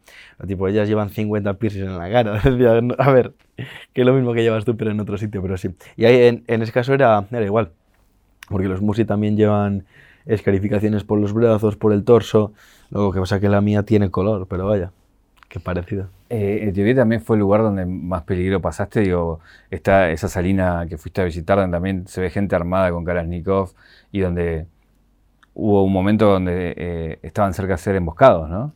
[0.46, 2.38] Tipo, ellas llevan 50 piercings en la cara.
[2.98, 3.32] a ver,
[3.94, 5.70] que es lo mismo que llevas tú, pero en otro sitio, pero sí.
[5.96, 7.70] Y ahí en, en ese caso era, era igual,
[8.50, 9.86] porque los musi también llevan
[10.26, 12.52] escarificaciones por los brazos, por el torso,
[12.90, 14.90] luego que pasa que la mía tiene color, pero vaya.
[15.48, 16.08] Qué parecido.
[16.30, 19.00] Eh, Etiopía también fue el lugar donde más peligro pasaste.
[19.00, 23.04] Digo, está esa salina que fuiste a visitar, donde también se ve gente armada con
[23.04, 23.72] Kalashnikov
[24.10, 24.66] y donde
[25.54, 28.74] hubo un momento donde eh, estaban cerca de ser emboscados, ¿no?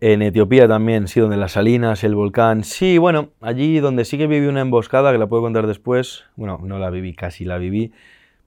[0.00, 2.64] En Etiopía también, sí, donde las salinas, el volcán.
[2.64, 6.24] Sí, bueno, allí donde sí que viví una emboscada, que la puedo contar después.
[6.34, 7.92] Bueno, no la viví, casi la viví,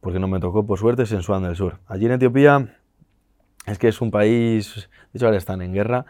[0.01, 1.79] porque no me tocó, por suerte, es en Sudán del Sur.
[1.87, 2.75] Allí en Etiopía
[3.67, 6.05] es que es un país, de hecho ahora están en guerra,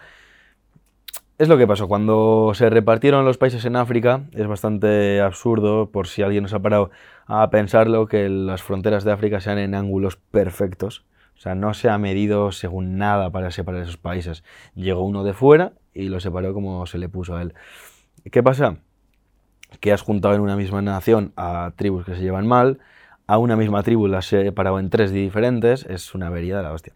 [1.38, 1.88] es lo que pasó.
[1.88, 6.60] Cuando se repartieron los países en África, es bastante absurdo, por si alguien nos ha
[6.60, 6.92] parado
[7.28, 11.06] a pensarlo, que las fronteras de África sean en ángulos perfectos.
[11.36, 14.44] O sea, no se ha medido según nada para separar esos países.
[14.74, 17.54] Llegó uno de fuera y lo separó como se le puso a él.
[18.32, 18.78] ¿Qué pasa?
[19.82, 22.80] Que has juntado en una misma nación a tribus que se llevan mal,
[23.28, 26.72] a una misma tribu las has separado en tres diferentes, es una avería de la
[26.72, 26.94] hostia.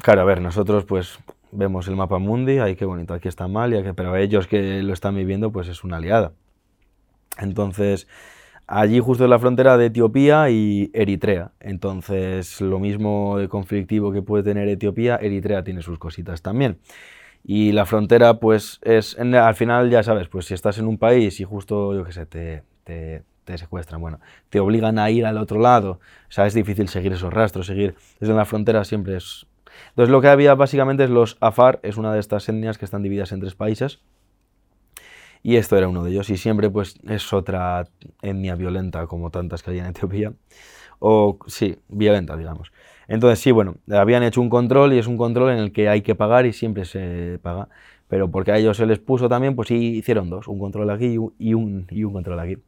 [0.00, 1.18] Claro, a ver, nosotros pues
[1.52, 4.92] vemos el mapa mundi, ay, qué bonito, aquí está Malia, que, pero ellos que lo
[4.92, 6.32] están viviendo, pues es una aliada.
[7.38, 8.08] Entonces,
[8.66, 11.52] allí justo en la frontera de Etiopía y Eritrea.
[11.60, 16.78] Entonces, lo mismo de conflictivo que puede tener Etiopía, Eritrea tiene sus cositas también.
[17.44, 21.40] Y la frontera, pues, es, al final, ya sabes, pues si estás en un país
[21.40, 25.38] y justo, yo qué sé, te, te, te secuestran, bueno, te obligan a ir al
[25.38, 25.92] otro lado,
[26.28, 29.46] o sea, es difícil seguir esos rastros, seguir desde la frontera siempre es
[29.90, 33.02] entonces lo que había básicamente es los Afar, es una de estas etnias que están
[33.02, 34.00] divididas en tres países.
[35.42, 36.30] Y esto era uno de ellos.
[36.30, 37.88] Y siempre pues es otra
[38.22, 40.32] etnia violenta como tantas que hay en Etiopía.
[40.98, 42.72] O sí, violenta, digamos.
[43.08, 46.02] Entonces sí, bueno, habían hecho un control y es un control en el que hay
[46.02, 47.68] que pagar y siempre se paga.
[48.08, 51.16] Pero porque a ellos se les puso también, pues sí hicieron dos, un control aquí
[51.38, 52.58] y un, y un control aquí.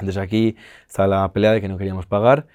[0.00, 0.56] Entonces aquí
[0.88, 2.46] está la pelea de que no queríamos pagar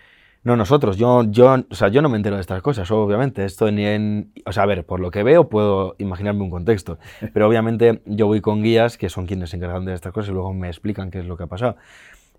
[0.43, 3.43] no nosotros, yo, yo, o sea, yo no me entero de estas cosas, obviamente.
[3.43, 4.31] Esto ni en.
[4.45, 6.97] O sea, a ver, por lo que veo puedo imaginarme un contexto.
[7.33, 10.33] Pero obviamente yo voy con guías que son quienes se encargan de estas cosas y
[10.33, 11.75] luego me explican qué es lo que ha pasado.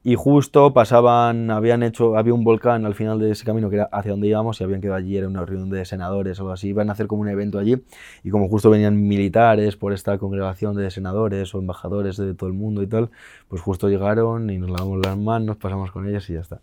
[0.03, 3.85] Y justo pasaban, habían hecho, había un volcán al final de ese camino que era
[3.93, 6.69] hacia donde íbamos y habían quedado allí, era una reunión de senadores o algo así,
[6.69, 7.85] iban a hacer como un evento allí
[8.25, 12.55] y como justo venían militares por esta congregación de senadores o embajadores de todo el
[12.55, 13.11] mundo y tal,
[13.49, 16.63] pues justo llegaron y nos lavamos las manos, pasamos con ellas y ya está.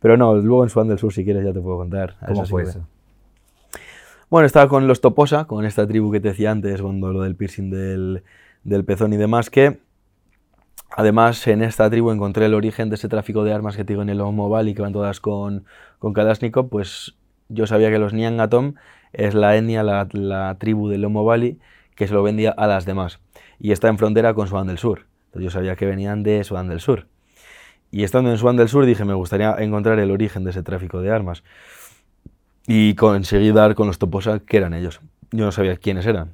[0.00, 2.16] Pero no, luego en Sudán del Sur, si quieres, ya te puedo contar.
[2.26, 2.86] ¿Cómo fue eso?
[4.30, 7.34] Bueno, estaba con los Toposa, con esta tribu que te decía antes, cuando lo del
[7.34, 8.22] piercing del,
[8.62, 9.80] del pezón y demás, que
[10.90, 14.02] además en esta tribu encontré el origen de ese tráfico de armas que te digo
[14.02, 15.64] en el Homo Valley, que van todas con,
[15.98, 17.16] con Kalashnikov, pues
[17.48, 18.74] yo sabía que los Niangatom
[19.14, 21.58] es la etnia, la, la tribu del Homo Valley,
[21.94, 23.20] que se lo vendía a las demás.
[23.58, 25.06] Y está en frontera con Sudán del Sur.
[25.26, 27.06] Entonces yo sabía que venían de Sudán del Sur.
[27.90, 31.00] Y estando en Sudán del Sur dije, me gustaría encontrar el origen de ese tráfico
[31.00, 31.42] de armas.
[32.66, 35.00] Y conseguí dar con los Toposa que eran ellos.
[35.30, 36.32] Yo no sabía quiénes eran.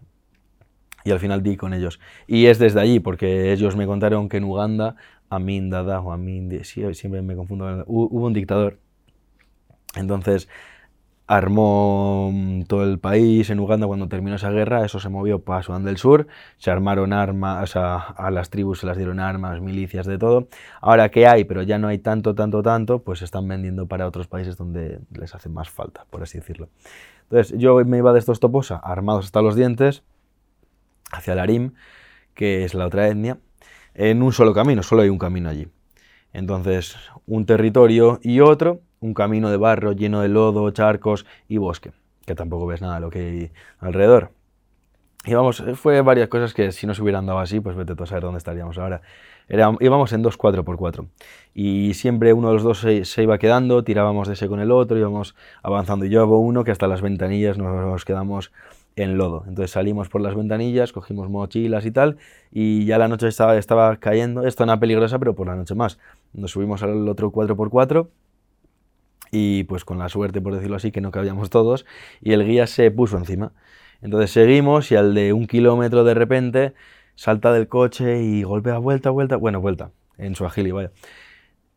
[1.04, 2.00] Y al final di con ellos.
[2.26, 4.96] Y es desde allí, porque ellos me contaron que en Uganda,
[5.30, 8.78] Amin Dada o Amin, siempre me confundo, hubo un dictador.
[9.94, 10.48] Entonces,
[11.26, 15.62] armó mm, todo el país en Uganda cuando terminó esa guerra, eso se movió para
[15.62, 16.26] Sudán del Sur,
[16.58, 20.48] se armaron armas, a las tribus se las dieron armas, milicias, de todo.
[20.80, 24.06] Ahora que hay, pero ya no hay tanto, tanto, tanto, pues se están vendiendo para
[24.06, 26.68] otros países donde les hace más falta, por así decirlo.
[27.22, 30.02] Entonces yo me iba de estos toposa, armados hasta los dientes,
[31.10, 31.72] hacia Larim,
[32.34, 33.38] que es la otra etnia,
[33.94, 35.68] en un solo camino, solo hay un camino allí.
[36.32, 41.92] Entonces, un territorio y otro, un camino de barro lleno de lodo, charcos y bosque,
[42.26, 44.30] que tampoco ves nada de lo que hay alrededor.
[45.26, 48.04] Y vamos, fue varias cosas que si no se hubieran dado así, pues vete tú
[48.04, 49.00] a saber dónde estaríamos ahora.
[49.48, 51.06] Era, íbamos en dos 4x4
[51.54, 54.98] y siempre uno de los dos se, iba quedando, tirábamos de ese con el otro,
[54.98, 56.04] íbamos avanzando.
[56.04, 58.52] Y yo hago uno que hasta las ventanillas nos quedamos
[58.96, 59.44] en lodo.
[59.46, 62.16] Entonces salimos por las ventanillas, cogimos mochilas y tal,
[62.50, 65.98] y ya la noche estaba, estaba cayendo, esto era peligrosa, pero por la noche más.
[66.32, 68.08] Nos subimos al otro 4x4
[69.34, 71.84] y pues con la suerte, por decirlo así, que no cabíamos todos,
[72.20, 73.52] y el guía se puso encima.
[74.00, 76.74] Entonces seguimos y al de un kilómetro de repente
[77.16, 80.92] salta del coche y golpea vuelta, vuelta, bueno, vuelta, en su agili, vaya.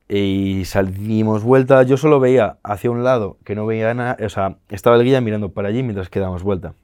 [0.07, 4.57] Y salimos vuelta, yo solo veía hacia un lado, que no veía nada, o sea,
[4.69, 6.75] estaba el guía mirando para allí mientras que damos vuelta.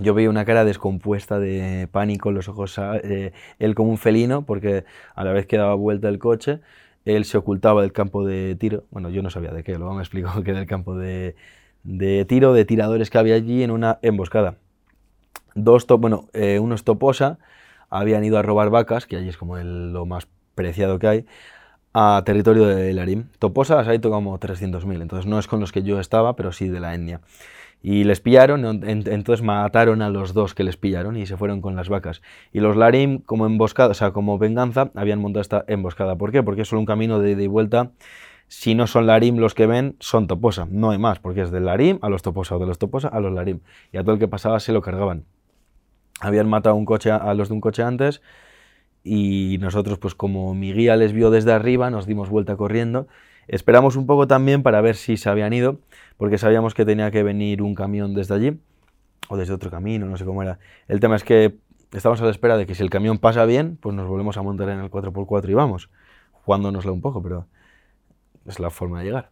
[0.00, 4.84] Yo veía una cara descompuesta de pánico, los ojos, eh, él como un felino, porque
[5.14, 6.60] a la vez que daba vuelta el coche,
[7.04, 10.02] él se ocultaba del campo de tiro, bueno, yo no sabía de qué, luego me
[10.02, 11.36] explicó que del campo de,
[11.82, 14.56] de tiro, de tiradores que había allí en una emboscada.
[15.54, 17.38] Dos, bueno, eh, unos toposa
[17.90, 21.26] habían ido a robar vacas, que allí es como lo más preciado que hay,
[21.92, 23.28] a territorio de Larim.
[23.38, 26.80] Toposas hay como 300.000, entonces no es con los que yo estaba, pero sí de
[26.80, 27.20] la etnia.
[27.86, 31.76] Y les pillaron, entonces mataron a los dos que les pillaron y se fueron con
[31.76, 32.22] las vacas.
[32.50, 36.16] Y los Larim, como emboscada, o sea, como venganza, habían montado esta emboscada.
[36.16, 36.42] ¿Por qué?
[36.42, 37.90] Porque es solo un camino de ida y vuelta.
[38.48, 40.66] Si no son Larim los que ven, son Toposa.
[40.70, 43.20] No hay más, porque es del Larim a los Toposa o de los Toposa a
[43.20, 43.60] los Larim.
[43.92, 45.26] Y a todo el que pasaba se lo cargaban.
[46.20, 48.22] Habían matado un coche a los de un coche antes
[49.02, 53.08] y nosotros, pues como mi guía les vio desde arriba, nos dimos vuelta corriendo.
[53.48, 55.78] Esperamos un poco también para ver si se habían ido,
[56.16, 58.60] porque sabíamos que tenía que venir un camión desde allí,
[59.28, 60.58] o desde otro camino, no sé cómo era.
[60.88, 61.56] El tema es que
[61.92, 64.42] estamos a la espera de que si el camión pasa bien, pues nos volvemos a
[64.42, 65.90] montar en el 4x4 y vamos,
[66.32, 67.46] jugándonoslo un poco, pero
[68.46, 69.30] es la forma de llegar.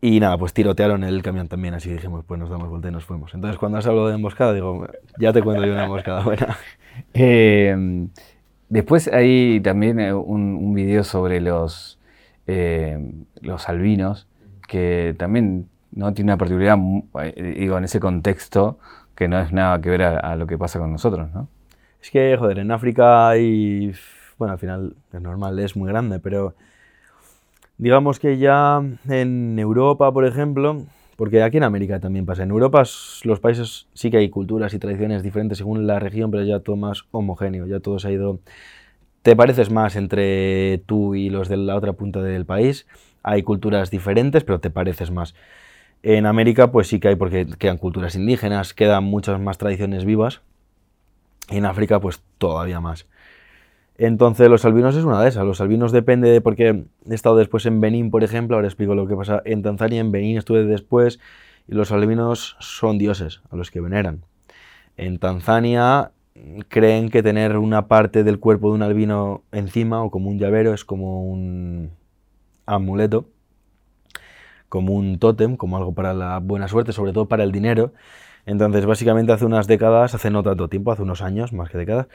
[0.00, 3.04] Y nada, pues tirotearon el camión también, así dijimos, pues nos damos vuelta y nos
[3.04, 3.34] fuimos.
[3.34, 4.86] Entonces, cuando has hablado de emboscada, digo,
[5.18, 6.56] ya te cuento yo una emboscada buena.
[7.12, 8.08] Eh,
[8.68, 11.98] Después hay también eh, un, un video sobre los,
[12.46, 12.98] eh,
[13.40, 14.26] los albinos,
[14.68, 16.78] que también no tiene una particularidad,
[17.22, 18.78] eh, digo, en ese contexto,
[19.14, 21.48] que no es nada que ver a, lo que pasa con nosotros, ¿no?
[22.00, 23.92] Es que, joder, en África hay,
[24.38, 26.54] bueno, al final es normal, es muy grande, pero
[27.78, 30.84] digamos que ya en Europa, por ejemplo,
[31.16, 32.42] porque aquí en América también pasa.
[32.42, 32.82] En Europa
[33.24, 36.76] los países sí que hay culturas y tradiciones diferentes según la región, pero ya todo
[36.76, 38.40] más homogéneo, ya todo se ha ido...
[39.26, 42.86] Te pareces más entre tú y los de la otra punta del país.
[43.24, 45.34] Hay culturas diferentes, pero te pareces más.
[46.04, 50.42] En América pues sí que hay porque quedan culturas indígenas, quedan muchas más tradiciones vivas.
[51.48, 53.08] En África pues todavía más.
[53.98, 55.44] Entonces los albinos es una de esas.
[55.44, 59.08] Los albinos depende de porque he estado después en Benín, por ejemplo, ahora explico lo
[59.08, 61.18] que pasa en Tanzania, en Benín estuve después
[61.66, 64.22] y los albinos son dioses a los que veneran.
[64.96, 66.12] En Tanzania
[66.68, 70.74] creen que tener una parte del cuerpo de un albino encima o como un llavero
[70.74, 71.90] es como un
[72.66, 73.28] amuleto,
[74.68, 77.92] como un tótem, como algo para la buena suerte, sobre todo para el dinero.
[78.46, 82.06] Entonces, básicamente hace unas décadas, hace no tanto tiempo, hace unos años, más que décadas,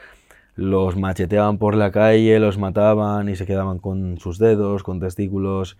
[0.54, 5.78] los macheteaban por la calle, los mataban y se quedaban con sus dedos, con testículos.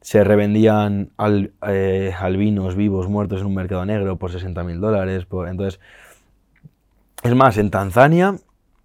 [0.00, 5.26] Se revendían al, eh, albinos vivos muertos en un mercado negro por 60 mil dólares.
[5.30, 5.80] Entonces,
[7.22, 8.36] es más, en Tanzania,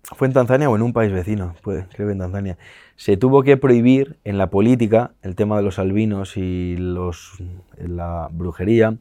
[0.03, 2.57] fue en Tanzania o en un país vecino, pues, creo que en Tanzania,
[2.95, 8.97] se tuvo que prohibir en la política el tema de los albinos y la brujería,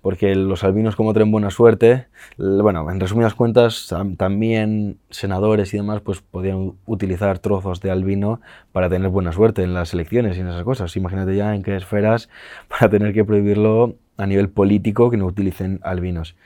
[0.00, 6.00] porque los albinos como traen buena suerte, bueno, en resumidas cuentas, también senadores y demás
[6.00, 8.40] pues podían utilizar trozos de albino
[8.72, 10.96] para tener buena suerte en las elecciones y en esas cosas.
[10.96, 12.28] Imagínate ya en qué esferas
[12.68, 16.36] para tener que prohibirlo a nivel político que no utilicen albinos.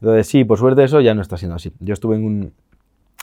[0.00, 1.72] Entonces sí, por suerte eso ya no está siendo así.
[1.80, 2.52] Yo estuve en un,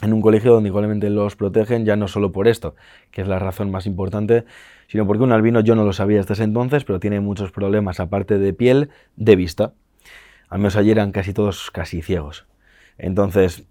[0.02, 2.76] en un colegio donde igualmente los protegen, ya no solo por esto,
[3.12, 4.46] que es la razón más importante,
[4.88, 8.00] sino porque un albino yo no lo sabía hasta ese entonces, pero tiene muchos problemas,
[8.00, 9.74] aparte de piel, de vista.
[10.50, 12.46] Al menos allí eran casi todos casi ciegos.
[12.98, 13.66] Entonces,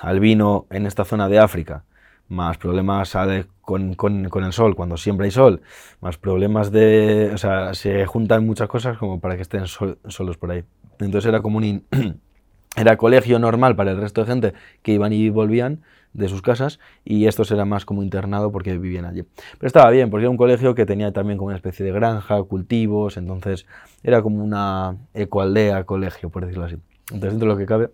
[0.00, 1.84] albino en esta zona de África,
[2.28, 3.16] más problemas
[3.60, 5.62] con, con, el sol, cuando siempre hay sol,
[6.00, 7.30] más problemas de...
[7.32, 10.64] O sea, se juntan muchas cosas como para que estén solos por ahí.
[10.98, 11.84] Entonces era como un...
[12.76, 15.80] era colegio normal para el resto de gente que iban y volvían,
[16.12, 19.24] de sus casas y estos era más como internado porque vivían allí.
[19.58, 22.42] Pero estaba bien, porque era un colegio que tenía también como una especie de granja,
[22.42, 23.66] cultivos, entonces
[24.02, 26.76] era como una ecoaldea, colegio, por decirlo así.
[27.12, 27.90] Entonces, dentro de lo que cabe...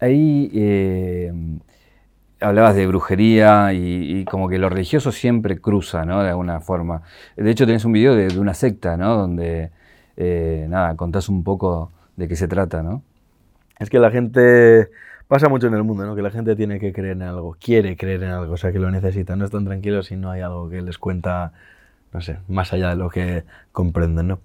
[0.00, 1.32] Ahí eh,
[2.40, 6.22] hablabas de brujería y, como que lo religioso siempre cruza, ¿no?
[6.22, 7.02] De alguna forma.
[7.36, 9.16] De hecho, tenés un video de, una secta, ¿no?
[9.16, 9.70] Donde,
[10.16, 13.02] eh, nada, contás un poco de qué se trata, ¿no?
[13.78, 14.90] Es que la gente
[15.28, 16.14] pasa mucho en el mundo, ¿no?
[16.14, 18.78] Que la gente tiene que creer en algo, quiere creer en algo, o sea, que
[18.78, 19.36] lo necesita.
[19.36, 21.52] No están tranquilos si no hay algo que les cuenta,
[22.12, 24.40] no sé, más allá de lo que comprenden, ¿no?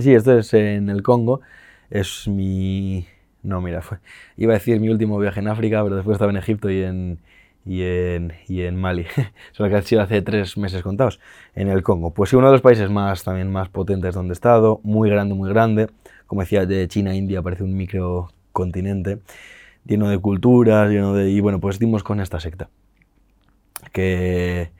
[0.00, 1.40] Sí, esto es en el Congo.
[1.90, 3.06] Es mi...
[3.42, 3.98] No, mira, fue...
[4.36, 7.18] iba a decir mi último viaje en África, pero después estaba en Egipto y en,
[7.64, 9.06] y en, y en Mali.
[9.52, 11.20] Solo que ha sido hace tres meses contados,
[11.54, 12.12] en el Congo.
[12.12, 15.34] Pues sí, uno de los países más, también más potentes donde he estado, muy grande,
[15.34, 15.88] muy grande.
[16.26, 17.76] Como decía, de China India parece un
[18.56, 19.18] microcontinente,
[19.84, 21.30] lleno de culturas, lleno de...
[21.30, 22.68] Y bueno, pues dimos con esta secta.
[23.92, 24.70] Que...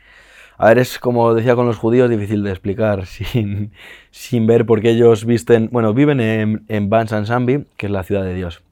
[0.58, 3.72] A ver, es como decía con los judíos, difícil de explicar sin,
[4.10, 5.68] sin ver por qué ellos visten...
[5.70, 8.62] Bueno, viven en, en Bansan que es la ciudad de Dios.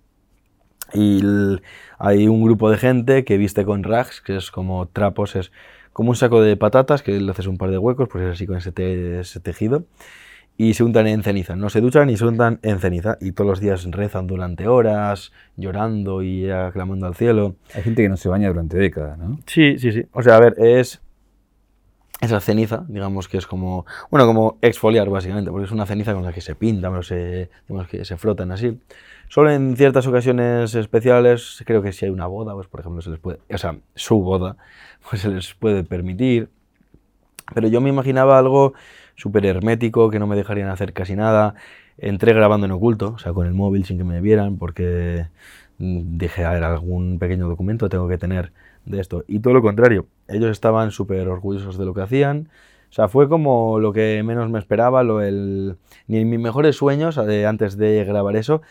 [0.92, 1.22] Y
[1.98, 5.50] hay un grupo de gente que viste con rags, que es como trapos, es
[5.92, 8.46] como un saco de patatas, que le haces un par de huecos, pues es así
[8.46, 9.84] con ese, tejido,
[10.56, 11.56] y se untan en ceniza.
[11.56, 15.32] No se duchan y se untan en ceniza, y todos los días rezan durante horas,
[15.56, 17.56] llorando y aclamando al cielo.
[17.74, 19.38] Hay gente que no se baña durante décadas, ¿no?
[19.46, 20.06] Sí, sí, sí.
[20.12, 21.00] O sea, a ver, es
[22.20, 26.24] esa ceniza, digamos que es como, bueno, como exfoliar básicamente, porque es una ceniza con
[26.24, 28.78] la que se pinta, pero se, digamos que se frotan así.
[29.28, 33.10] Solo en ciertas ocasiones especiales, creo que si hay una boda, pues por ejemplo se
[33.10, 34.56] les puede, o sea, su boda,
[35.08, 36.50] pues se les puede permitir.
[37.54, 38.72] Pero yo me imaginaba algo
[39.14, 41.54] súper hermético, que no me dejarían hacer casi nada.
[41.98, 45.26] Entré grabando en oculto, o sea, con el móvil sin que me vieran, porque
[45.78, 48.52] mm, dije, a ver, algún pequeño documento tengo que tener
[48.84, 49.24] de esto.
[49.28, 52.48] Y todo lo contrario, ellos estaban súper orgullosos de lo que hacían.
[52.90, 56.76] O sea, fue como lo que menos me esperaba, lo el, ni en mis mejores
[56.76, 58.62] sueños, eh, antes de grabar eso,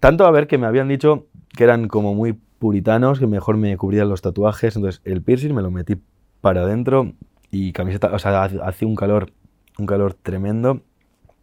[0.00, 3.76] tanto a ver que me habían dicho que eran como muy puritanos, que mejor me
[3.76, 5.96] cubrían los tatuajes, entonces el piercing me lo metí
[6.40, 7.12] para adentro
[7.50, 9.32] y camiseta, o sea, hacía un calor,
[9.78, 10.82] un calor tremendo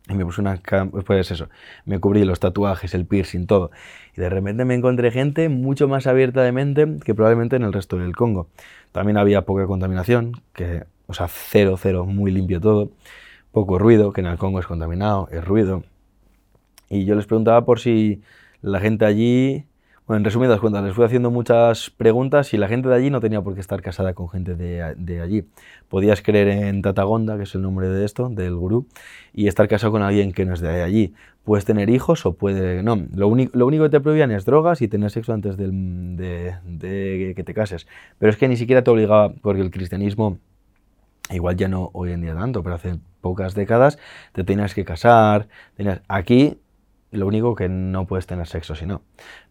[0.09, 0.59] y me puse una,
[1.05, 1.47] pues eso,
[1.86, 3.71] me cubrí los tatuajes, el piercing, todo.
[4.17, 7.71] Y de repente me encontré gente mucho más abierta de mente que probablemente en el
[7.71, 8.49] resto del Congo.
[8.91, 12.91] También había poca contaminación, que, o sea, cero, cero, muy limpio todo.
[13.53, 15.84] Poco ruido, que en el Congo es contaminado, es ruido.
[16.89, 18.21] Y yo les preguntaba por si
[18.61, 19.65] la gente allí,
[20.05, 23.21] bueno, en resumidas cuentas, les fui haciendo muchas preguntas y la gente de allí no
[23.21, 25.45] tenía por qué estar casada con gente de, de allí.
[25.87, 28.87] Podías creer en Tatagonda, que es el nombre de esto, del gurú,
[29.33, 31.13] y estar casado con alguien que no es de allí.
[31.45, 32.83] Puedes tener hijos o puede...
[32.83, 37.43] No, lo, único, que te prohibían es drogas y tener sexo antes de, de que
[37.43, 37.87] te cases.
[38.19, 40.37] Pero es que ni siquiera te obligaba, porque el cristianismo
[41.31, 43.97] igual ya no hoy en día tanto, pero hace pocas décadas
[44.33, 45.47] te tenías que casar.
[46.07, 46.57] Aquí
[47.14, 49.01] lo único que no puedes tener sexo si no.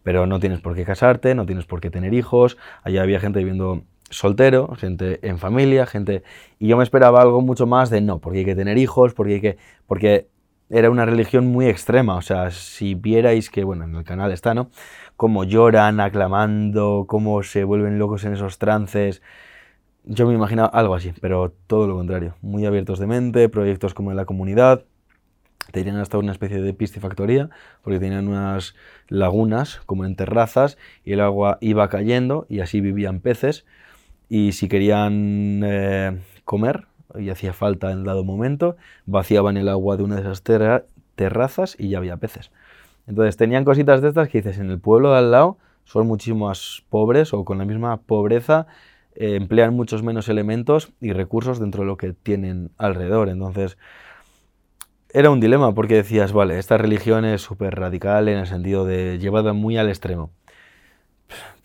[0.03, 2.59] Pero no tienes por qué casarte, no tienes por qué tener hijos.
[2.83, 6.23] Allá había gente viviendo soltero, gente en familia, gente...
[6.59, 9.35] Y yo me esperaba algo mucho más de no, porque hay que tener hijos, porque
[9.35, 9.59] hay que...
[9.87, 10.29] Porque
[10.71, 12.17] era una religión muy extrema.
[12.17, 14.71] O sea, si vierais que, bueno, en el canal está, ¿no?
[15.17, 19.23] Cómo lloran aclamando, cómo se vuelven locos en esos trances.
[20.05, 22.35] Yo me imaginaba algo así, pero todo lo contrario.
[22.41, 24.85] Muy abiertos de mente, proyectos como en la comunidad,
[25.71, 27.51] tenían hasta una especie de piscifactoría,
[27.83, 28.75] porque tenían unas
[29.09, 33.65] lagunas como en terrazas y el agua iba cayendo y así vivían peces
[34.29, 36.87] y si querían eh, comer
[37.19, 40.43] y hacía falta en dado momento, vaciaban el agua de una de esas
[41.15, 42.51] terrazas y ya había peces.
[43.07, 46.47] Entonces tenían cositas de estas que dices, en el pueblo de al lado son muchísimo
[46.47, 48.67] más pobres o con la misma pobreza
[49.15, 53.29] eh, emplean muchos menos elementos y recursos dentro de lo que tienen alrededor.
[53.29, 53.77] Entonces,
[55.15, 59.19] era un dilema porque decías, vale, esta religión es súper radical en el sentido de
[59.19, 60.31] llevada muy al extremo.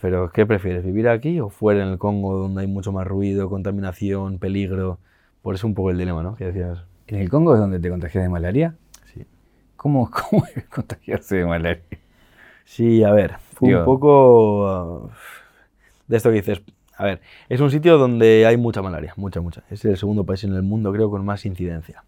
[0.01, 0.85] Pero, ¿qué prefieres?
[0.85, 4.99] ¿Vivir aquí o fuera en el Congo donde hay mucho más ruido, contaminación, peligro?
[5.41, 6.35] Por eso un poco el dilema, ¿no?
[6.35, 6.83] Que decías.
[7.07, 8.75] ¿En el Congo es donde te contagias de malaria?
[9.13, 9.25] Sí.
[9.75, 11.83] ¿Cómo, cómo contagiarse de malaria?
[12.65, 15.09] Sí, a ver, fue un poco uh,
[16.07, 16.61] de esto que dices.
[16.97, 19.63] A ver, es un sitio donde hay mucha malaria, mucha, mucha.
[19.69, 22.03] Es el segundo país en el mundo, creo, con más incidencia.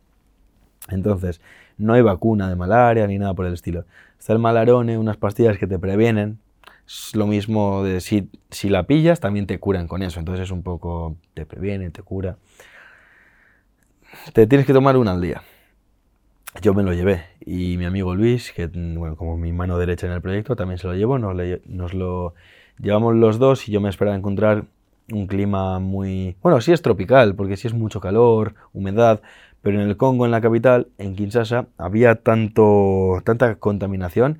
[0.89, 1.41] Entonces,
[1.77, 3.85] no hay vacuna de malaria ni nada por el estilo.
[4.19, 6.39] Está el malarone, unas pastillas que te previenen.
[6.85, 8.29] Es lo mismo de si,
[8.69, 10.19] la pillas, también te curan con eso.
[10.19, 12.37] Entonces es un poco, te previene, te cura.
[14.33, 15.43] Te tienes que tomar una al día.
[16.61, 18.69] Yo me lo llevé y mi amigo Luis, que
[19.15, 21.19] como mi mano derecha en el proyecto, también se lo llevó.
[21.19, 21.35] Nos,
[21.67, 22.33] nos lo
[22.79, 24.65] llevamos los dos y yo me esperaba encontrar
[25.11, 26.35] un clima muy...
[26.41, 29.21] Bueno, sí es tropical, porque sí es mucho calor, humedad,
[29.61, 34.39] pero en el Congo, en la capital, en Kinshasa, había tanto, tanta contaminación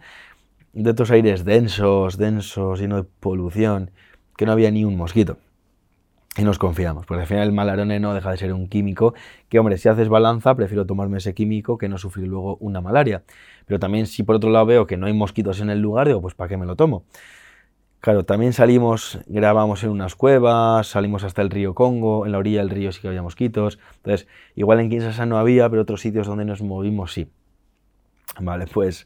[0.73, 3.91] de estos aires densos, densos, llenos de polución,
[4.37, 5.37] que no había ni un mosquito.
[6.37, 9.13] Y nos confiamos, porque al final el malarone no deja de ser un químico,
[9.49, 13.23] que hombre, si haces balanza, prefiero tomarme ese químico que no sufrir luego una malaria.
[13.65, 16.21] Pero también si por otro lado veo que no hay mosquitos en el lugar, digo,
[16.21, 17.03] pues ¿para qué me lo tomo?
[18.01, 22.59] Claro, también salimos, grabamos en unas cuevas, salimos hasta el río Congo, en la orilla
[22.59, 23.77] del río sí que había mosquitos.
[23.97, 27.29] Entonces, igual en Kinshasa no había, pero otros sitios donde nos movimos sí.
[28.39, 29.05] Vale, pues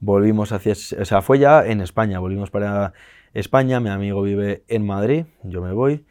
[0.00, 2.92] volvimos hacia, o sea, fue ya en España, volvimos para
[3.32, 6.04] España, mi amigo vive en Madrid, yo me voy.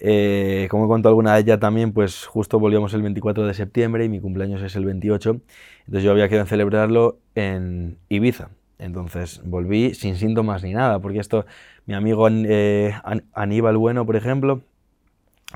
[0.00, 4.04] Eh, como he contado alguna de ella también, pues justo volvíamos el 24 de septiembre
[4.04, 5.40] y mi cumpleaños es el 28.
[5.80, 8.50] Entonces yo había querido celebrarlo en Ibiza.
[8.78, 11.46] Entonces volví sin síntomas ni nada, porque esto,
[11.86, 12.94] mi amigo eh,
[13.32, 14.62] Aníbal Bueno, por ejemplo,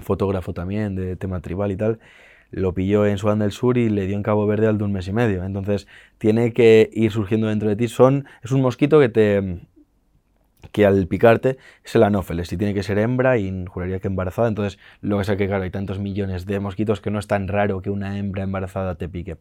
[0.01, 2.01] fotógrafo también de tema tribal y tal,
[2.51, 4.93] lo pilló en Sudán del Sur y le dio en Cabo Verde al de un
[4.93, 5.45] mes y medio.
[5.45, 5.87] Entonces
[6.19, 7.89] tiene que ir surgiendo dentro de ti.
[7.89, 9.61] Son, es un mosquito que te,
[10.73, 14.49] que al picarte es el anófeles y tiene que ser hembra y juraría que embarazada.
[14.49, 17.47] Entonces, lo que sé que, claro, hay tantos millones de mosquitos que no es tan
[17.47, 19.37] raro que una hembra embarazada te pique.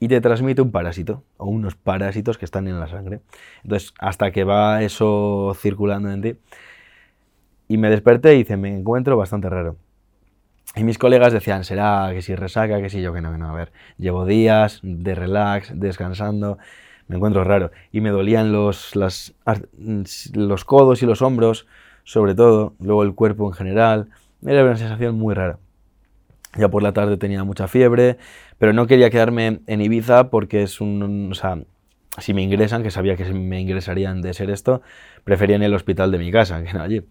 [0.00, 3.20] Y te transmite un parásito o unos parásitos que están en la sangre.
[3.62, 6.36] Entonces, hasta que va eso circulando en ti.
[7.68, 9.76] Y me desperté y dice, me encuentro bastante raro.
[10.76, 13.48] Y mis colegas decían, será que si resaca, que si yo, que no, que no.
[13.48, 16.58] A ver, llevo días de relax, descansando
[17.08, 17.70] me encuentro raro.
[17.92, 19.34] Y me dolían los, las,
[20.32, 21.66] los codos y los hombros,
[22.04, 24.08] sobre todo, luego el cuerpo en general.
[24.44, 25.58] Era una sensación muy rara.
[26.56, 28.18] Ya por la tarde tenía mucha fiebre,
[28.58, 31.28] pero no quería quedarme en Ibiza porque es un...
[31.32, 31.58] O sea,
[32.18, 34.82] si me ingresan, que sabía que me ingresarían de ser esto,
[35.24, 37.02] prefería en el hospital de mi casa, que no allí.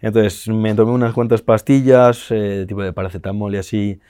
[0.00, 4.00] Entonces me tomé unas cuantas pastillas, eh, tipo de paracetamol y así,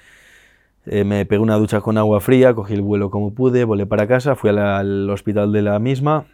[0.93, 4.09] eh, me pegué una ducha con agua fría, cogí el vuelo como pude, volé para
[4.09, 6.27] casa, fui al hospital de la misma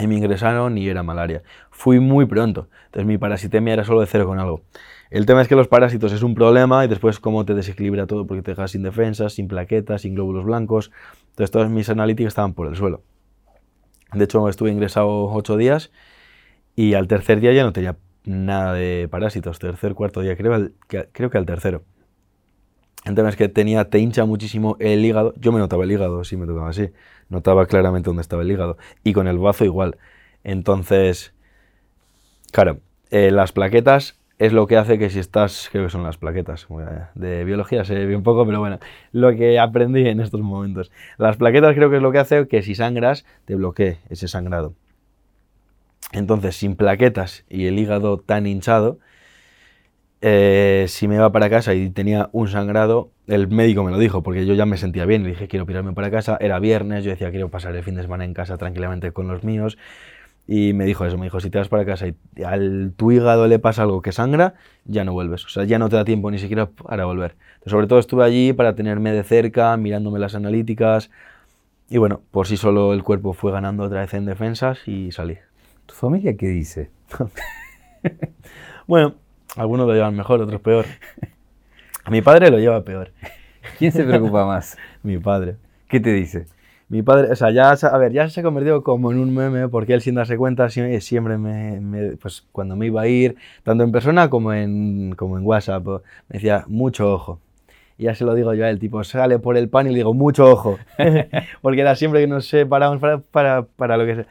[0.00, 1.44] y me ingresaron y era malaria.
[1.70, 4.62] Fui muy pronto, entonces mi parasitemia era solo de cero con algo.
[5.08, 8.26] El tema es que los parásitos es un problema y después cómo te desequilibra todo
[8.26, 10.90] porque te dejas sin defensas, sin plaquetas, sin glóbulos blancos.
[11.28, 13.02] Entonces todas mis analíticas estaban por el suelo.
[14.12, 15.92] De hecho estuve ingresado ocho días
[16.74, 19.60] y al tercer día ya no tenía nada de parásitos.
[19.60, 20.70] Tercer, cuarto día, creo,
[21.12, 21.84] creo que al tercero.
[23.04, 25.34] El tema es que tenía, te hincha muchísimo el hígado.
[25.36, 26.90] Yo me notaba el hígado, sí me tocaba así.
[27.28, 28.78] Notaba claramente dónde estaba el hígado.
[29.02, 29.98] Y con el bazo igual.
[30.42, 31.34] Entonces,
[32.50, 32.78] claro,
[33.10, 36.66] eh, las plaquetas es lo que hace que si estás, creo que son las plaquetas,
[37.14, 38.78] de biología sé bien poco, pero bueno,
[39.12, 40.90] lo que aprendí en estos momentos.
[41.18, 44.74] Las plaquetas creo que es lo que hace que si sangras te bloquee ese sangrado.
[46.12, 48.98] Entonces, sin plaquetas y el hígado tan hinchado,
[50.26, 54.22] eh, si me iba para casa y tenía un sangrado, el médico me lo dijo,
[54.22, 57.10] porque yo ya me sentía bien, le dije quiero pirarme para casa, era viernes, yo
[57.10, 59.76] decía quiero pasar el fin de semana en casa tranquilamente con los míos,
[60.48, 63.46] y me dijo eso, me dijo, si te vas para casa y al tu hígado
[63.48, 64.54] le pasa algo que sangra,
[64.86, 67.36] ya no vuelves, o sea, ya no te da tiempo ni siquiera para volver.
[67.66, 71.10] sobre todo estuve allí para tenerme de cerca, mirándome las analíticas,
[71.90, 75.36] y bueno, por sí solo el cuerpo fue ganando otra vez en defensas y salí.
[75.84, 76.88] ¿Tu familia qué dice?
[78.86, 79.16] bueno,
[79.56, 80.86] algunos lo llevan mejor, otros peor.
[82.04, 83.12] A mi padre lo lleva peor.
[83.78, 84.76] ¿Quién se preocupa más?
[85.02, 85.56] mi padre.
[85.88, 86.46] ¿Qué te dice?
[86.88, 89.68] Mi padre, o sea, ya, a ver, ya se ha convertido como en un meme
[89.68, 93.90] porque él sin darse cuenta siempre me, pues cuando me iba a ir, tanto en
[93.90, 97.40] persona como en, como en WhatsApp, me decía, mucho ojo.
[97.96, 99.96] Y ya se lo digo yo a él, tipo, sale por el pan y le
[99.96, 100.78] digo, mucho ojo.
[101.62, 104.26] porque era siempre que nos separamos para, para, para lo que sea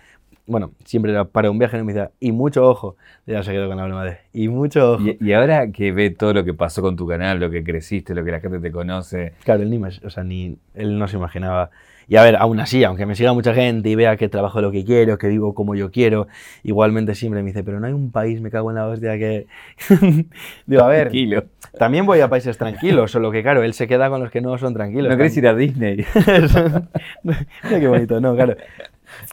[0.45, 3.77] bueno, siempre era para un viaje, me decía, y mucho ojo, ya se quedó con
[3.77, 5.03] la broma de, y mucho ojo.
[5.19, 8.25] Y, ahora que ve todo lo que pasó con tu canal, lo que creciste, lo
[8.25, 9.33] que la gente te conoce.
[9.45, 11.69] Claro, él ni, o sea, ni, él no se imaginaba.
[12.09, 14.71] Y a ver, aún así, aunque me siga mucha gente y vea que trabajo lo
[14.71, 16.27] que quiero, que vivo como yo quiero,
[16.61, 19.47] igualmente siempre me dice, pero no hay un país, me cago en la hostia, que...
[20.65, 21.45] Digo, a ver, Tranquilo.
[21.77, 24.57] también voy a países tranquilos, solo que claro, él se queda con los que no
[24.57, 25.09] son tranquilos.
[25.09, 26.05] No querés ir a Disney.
[27.69, 28.57] qué bonito, no, claro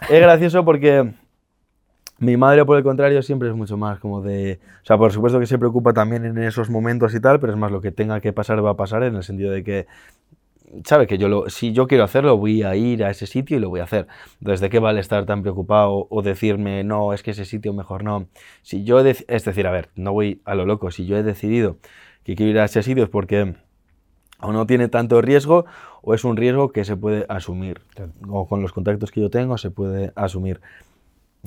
[0.09, 1.13] es gracioso porque
[2.19, 4.61] mi madre, por el contrario, siempre es mucho más como de...
[4.83, 7.59] O sea, por supuesto que se preocupa también en esos momentos y tal, pero es
[7.59, 9.87] más lo que tenga que pasar va a pasar en el sentido de que
[10.85, 13.61] sabe que yo lo, si yo quiero hacerlo, voy a ir a ese sitio y
[13.61, 14.07] lo voy a hacer.
[14.39, 18.05] Entonces, ¿de qué vale estar tan preocupado o decirme, no, es que ese sitio mejor
[18.05, 18.29] no?
[18.63, 21.79] Si yo, es decir, a ver, no voy a lo loco, si yo he decidido
[22.25, 23.55] que quiero ir a ese sitio es porque
[24.43, 25.67] o no tiene tanto riesgo
[26.03, 27.81] o es un riesgo que se puede asumir.
[28.29, 30.61] O con los contactos que yo tengo se puede asumir.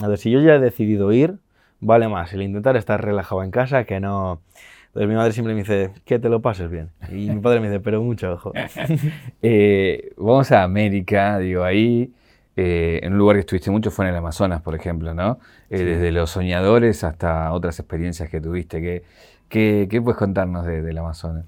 [0.01, 1.37] A ver, si yo ya he decidido ir,
[1.79, 4.41] vale más el intentar estar relajado en casa que no...
[4.87, 6.91] Entonces mi madre siempre me dice, que te lo pases bien.
[7.09, 8.53] Y mi padre me dice, pero mucho ojo.
[9.41, 12.13] Eh, vamos a América, digo, ahí,
[12.55, 15.39] eh, en un lugar que estuviste mucho fue en el Amazonas, por ejemplo, ¿no?
[15.71, 19.03] Eh, desde los soñadores hasta otras experiencias que tuviste.
[19.49, 21.45] ¿Qué, qué, puedes contarnos del Amazonas?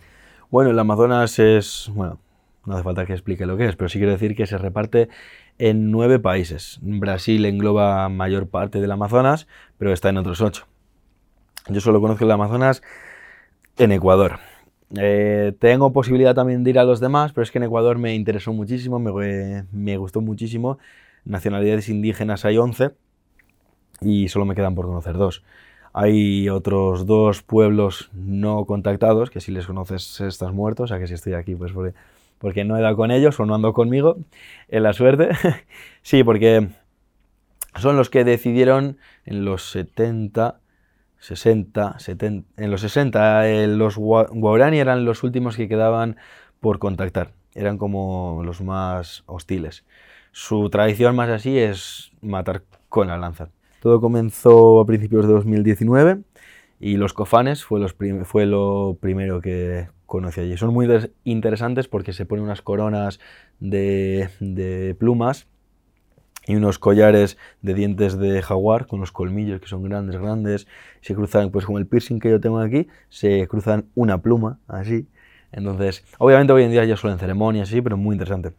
[0.50, 2.20] Bueno, el Amazonas es, bueno,
[2.66, 5.10] no hace falta que explique lo que es, pero sí quiero decir que se reparte
[5.58, 6.80] en nueve países.
[6.82, 9.48] Brasil engloba mayor parte del Amazonas,
[9.78, 10.68] pero está en otros ocho.
[11.70, 12.82] Yo solo conozco el Amazonas
[13.78, 14.40] en Ecuador.
[14.98, 18.14] Eh, tengo posibilidad también de ir a los demás, pero es que en Ecuador me
[18.14, 20.78] interesó muchísimo, me, me gustó muchísimo.
[21.24, 22.92] Nacionalidades indígenas hay 11.
[24.02, 25.44] y solo me quedan por conocer dos.
[25.94, 31.08] Hay otros dos pueblos no contactados, que si les conoces estás muerto, o sea que
[31.08, 31.96] si estoy aquí pues porque,
[32.46, 34.18] porque no he dado con ellos o no ando conmigo,
[34.68, 35.30] en la suerte.
[36.04, 36.68] sí, porque
[37.76, 40.60] son los que decidieron en los 70,
[41.18, 46.18] 60, 70, en los 60, eh, los Guarani eran los últimos que quedaban
[46.60, 49.84] por contactar, eran como los más hostiles.
[50.32, 53.50] Su tradición más así es matar con la lanza.
[53.80, 56.20] Todo comenzó a principios de 2019
[56.80, 60.58] y los cofanes fue, los fue lo primero que conocí allí.
[60.58, 60.88] Son muy
[61.24, 63.20] interesantes porque se ponen unas coronas
[63.60, 65.48] de, plumas
[66.48, 70.68] y unos collares de dientes de jaguar con los colmillos que son grandes, grandes.
[71.02, 75.08] Se cruzan, pues como el piercing que yo tengo aquí, se cruzan una pluma, así.
[75.52, 78.54] Entonces, obviamente hoy en día ya solo en ceremonias, sí, pero muy interesante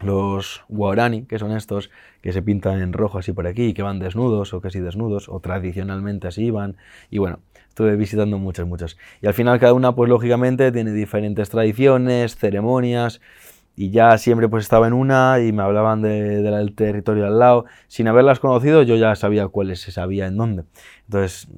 [0.00, 1.90] los guarani, que son estos
[2.22, 5.40] que se pintan en rojo así por aquí, que van desnudos o casi desnudos, o
[5.40, 6.76] tradicionalmente así van.
[7.10, 8.96] Y bueno, estuve visitando muchas, muchas.
[9.22, 13.20] Y al final cada una, pues lógicamente, tiene diferentes tradiciones, ceremonias,
[13.76, 17.66] y ya siempre pues estaba en una y me hablaban de, del territorio al lado.
[17.88, 20.64] Sin haberlas conocido, yo ya sabía cuáles se sabía en dónde.
[21.04, 21.48] Entonces,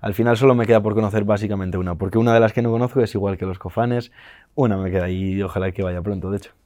[0.00, 2.70] al final solo me queda por conocer básicamente una, porque una de las que no
[2.70, 4.10] conozco es igual que los cofanes,
[4.54, 6.57] una me queda y ojalá que vaya pronto, de hecho.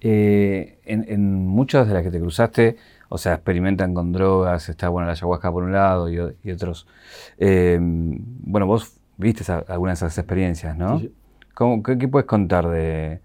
[0.00, 2.76] Eh, en, muchas de las que te cruzaste,
[3.08, 6.18] o sea, experimentan con drogas, está bueno la ayahuasca por un lado y,
[6.50, 6.86] otros.
[7.38, 11.00] Eh, bueno, vos viste algunas de esas experiencias, ¿no?
[11.84, 13.20] qué, puedes contar de,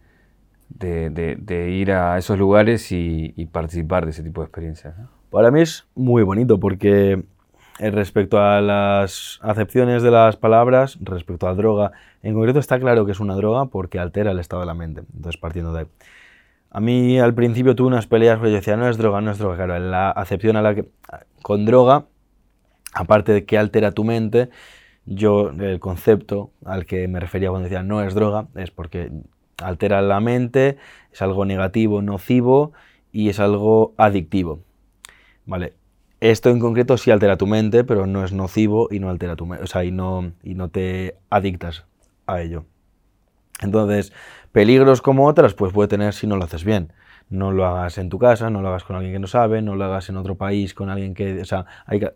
[0.70, 4.96] de, ir a esos lugares y, participar de ese tipo de experiencias?
[5.30, 7.24] Para mí es muy bonito porque
[7.80, 11.92] eh, respecto a las acepciones de las palabras, respecto a droga,
[12.24, 15.02] en concreto está claro que es una droga porque altera el estado de la mente.
[15.14, 15.86] Entonces, partiendo de ahí.
[16.72, 19.38] A mí al principio tuve unas peleas porque yo decía, no es droga, no es
[19.38, 19.56] droga.
[19.56, 20.86] Claro, la acepción a la que.
[21.42, 22.06] con droga,
[22.94, 24.50] aparte de que altera tu mente,
[25.06, 29.12] yo el concepto al que me refería cuando decía no es droga es porque
[29.64, 30.78] altera la mente,
[31.12, 32.74] es algo negativo, nocivo
[33.12, 34.60] y es algo adictivo.
[35.46, 35.74] Vale.
[36.22, 39.46] Esto en concreto sí altera tu mente, pero no es nocivo y no altera tu
[39.46, 41.86] mente, o sea, y no, y no te adictas
[42.26, 42.66] a ello.
[43.62, 44.12] Entonces,
[44.56, 46.94] peligros como otras, pues puede tener si no lo haces bien.
[47.30, 49.76] No lo hagas en tu casa, no lo hagas con alguien que no sabe, no
[49.76, 51.42] lo hagas en otro país con alguien que...
[51.42, 51.66] O sea,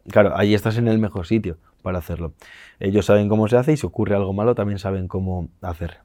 [0.10, 2.32] claro, ahí estás en el mejor sitio para hacerlo.
[2.80, 5.98] Ellos saben cómo se hace y si ocurre algo malo también saben cómo hacer.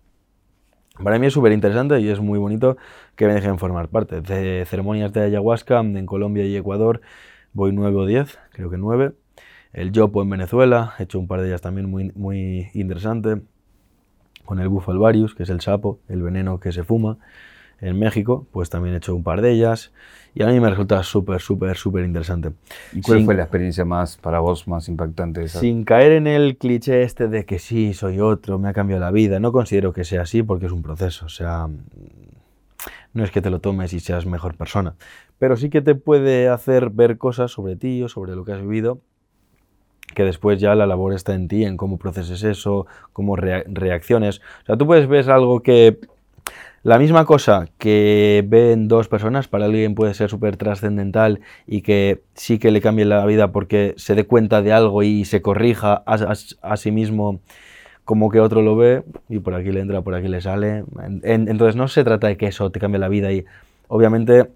[1.01, 2.78] Para mí es súper interesante y es muy bonito
[3.14, 4.20] que me dejen formar parte.
[4.20, 7.01] De ceremonias de ayahuasca en Colombia y Ecuador
[7.53, 9.12] voy 9 o 10, creo que 9.
[9.72, 13.41] El Yopo en Venezuela, he hecho un par de ellas también muy, muy interesante
[14.45, 17.18] con el bufo alvarius, que es el sapo, el veneno que se fuma.
[17.80, 19.92] En México, pues también he hecho un par de ellas
[20.34, 22.53] y a mí me resulta súper, súper, súper interesante.
[22.92, 25.42] ¿Y cuál fue la experiencia más para vos más impactante?
[25.45, 25.61] Esa?
[25.61, 29.11] Sin caer en el cliché este de que sí, soy otro, me ha cambiado la
[29.11, 29.38] vida.
[29.38, 31.26] No considero que sea así porque es un proceso.
[31.26, 31.68] O sea,
[33.12, 34.95] no es que te lo tomes y seas mejor persona,
[35.38, 38.61] pero sí que te puede hacer ver cosas sobre ti o sobre lo que has
[38.61, 39.01] vivido
[40.15, 44.41] que después ya la labor está en ti, en cómo proceses eso, cómo reacciones.
[44.63, 45.99] O sea, tú puedes ver algo que
[46.85, 52.23] la misma cosa que ven dos personas, para alguien puede ser súper trascendental y que
[52.35, 56.03] sí que le cambie la vida porque se dé cuenta de algo y se corrija
[56.05, 57.41] a, sí mismo
[58.05, 60.85] como que otro lo ve y por aquí le entra, por aquí le sale.
[61.23, 63.47] entonces no se trata de que eso te cambie la vida y
[63.89, 64.51] obviamente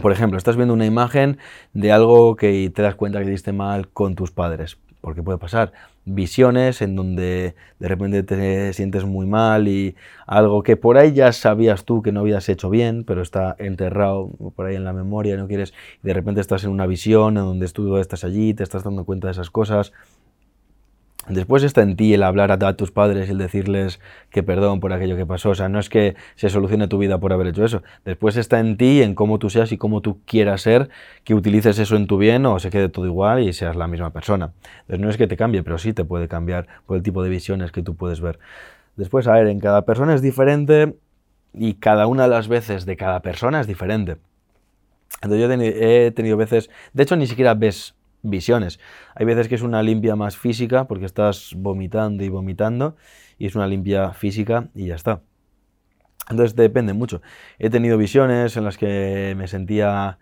[0.00, 1.38] por ejemplo, estás viendo una imagen
[1.72, 5.72] de algo que te das cuenta que diste mal con tus padres, porque puede pasar.
[6.04, 11.32] Visiones en donde de repente te sientes muy mal y algo que por ahí ya
[11.32, 15.36] sabías tú que no habías hecho bien, pero está enterrado por ahí en la memoria,
[15.36, 18.62] no quieres, y de repente estás en una visión en donde tú estás allí, te
[18.62, 19.92] estás dando cuenta de esas cosas,
[21.28, 23.98] Después está en ti el hablar a, tus padres y el decirles
[24.30, 25.50] que perdón por aquello que pasó.
[25.50, 27.82] O sea, no es que se solucione tu vida por haber hecho eso.
[28.04, 30.88] Después está en ti, en cómo tú seas y cómo tú quieras ser,
[31.24, 34.10] que utilices eso en tu bien o se quede todo igual y seas la misma
[34.10, 34.52] persona.
[34.82, 37.28] Entonces no es que te cambie, pero sí te puede cambiar por el tipo de
[37.28, 38.38] visiones que tú puedes ver.
[38.94, 40.94] Después, a ver, en cada persona es diferente
[41.52, 44.16] y cada una de las veces de cada persona es diferente.
[45.22, 48.80] Entonces yo he tenido veces, de hecho ni siquiera ves visiones.
[49.14, 52.96] Hay veces que es una limpia más física porque estás vomitando y vomitando
[53.38, 55.22] y es una limpia física y ya está.
[56.28, 57.22] Entonces depende mucho.
[57.58, 60.18] He tenido visiones en las que me sentía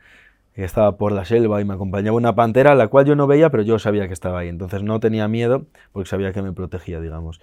[0.54, 3.50] que estaba por la selva y me acompañaba una pantera, la cual yo no veía,
[3.50, 4.48] pero yo sabía que estaba ahí.
[4.48, 7.40] Entonces no tenía miedo porque sabía que me protegía, digamos.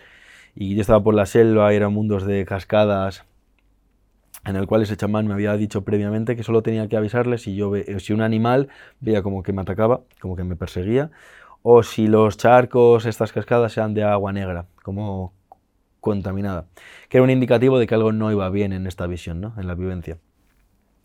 [0.56, 3.26] Y yo estaba por la selva, eran mundos de cascadas
[4.46, 7.56] en el cual ese chamán me había dicho previamente que solo tenía que avisarle si,
[7.56, 8.70] yo si un animal
[9.00, 11.12] veía como que me atacaba, como que me perseguía,
[11.64, 15.34] o si los charcos, estas cascadas eran de agua negra, como
[16.00, 16.66] contaminada,
[17.08, 19.54] que era un indicativo de que algo no iba bien en esta visión, ¿no?
[19.58, 20.18] en la vivencia.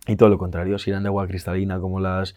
[0.06, 2.34] Y todo lo contrario, si eran de agua cristalina como las,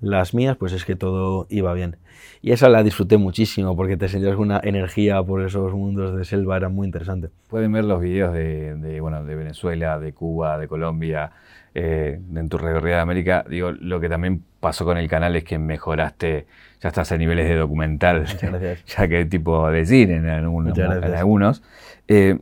[0.00, 1.96] las mías, pues es que todo iba bien.
[2.42, 6.56] Y esa la disfruté muchísimo porque te sentías una energía por esos mundos de selva,
[6.56, 7.30] era muy interesante.
[7.48, 11.30] Pueden ver los videos de, bueno, de Venezuela, de Cuba, de Colombia,
[11.74, 13.44] eh, en tu recorrida de América.
[13.48, 16.46] Digo, lo que también pasó con el canal es que mejoraste,
[16.82, 18.26] ya estás a niveles de documental,
[18.86, 20.76] ya que tipo de cine en algunos.
[20.76, 21.62] En algunos.
[22.08, 22.38] Eh,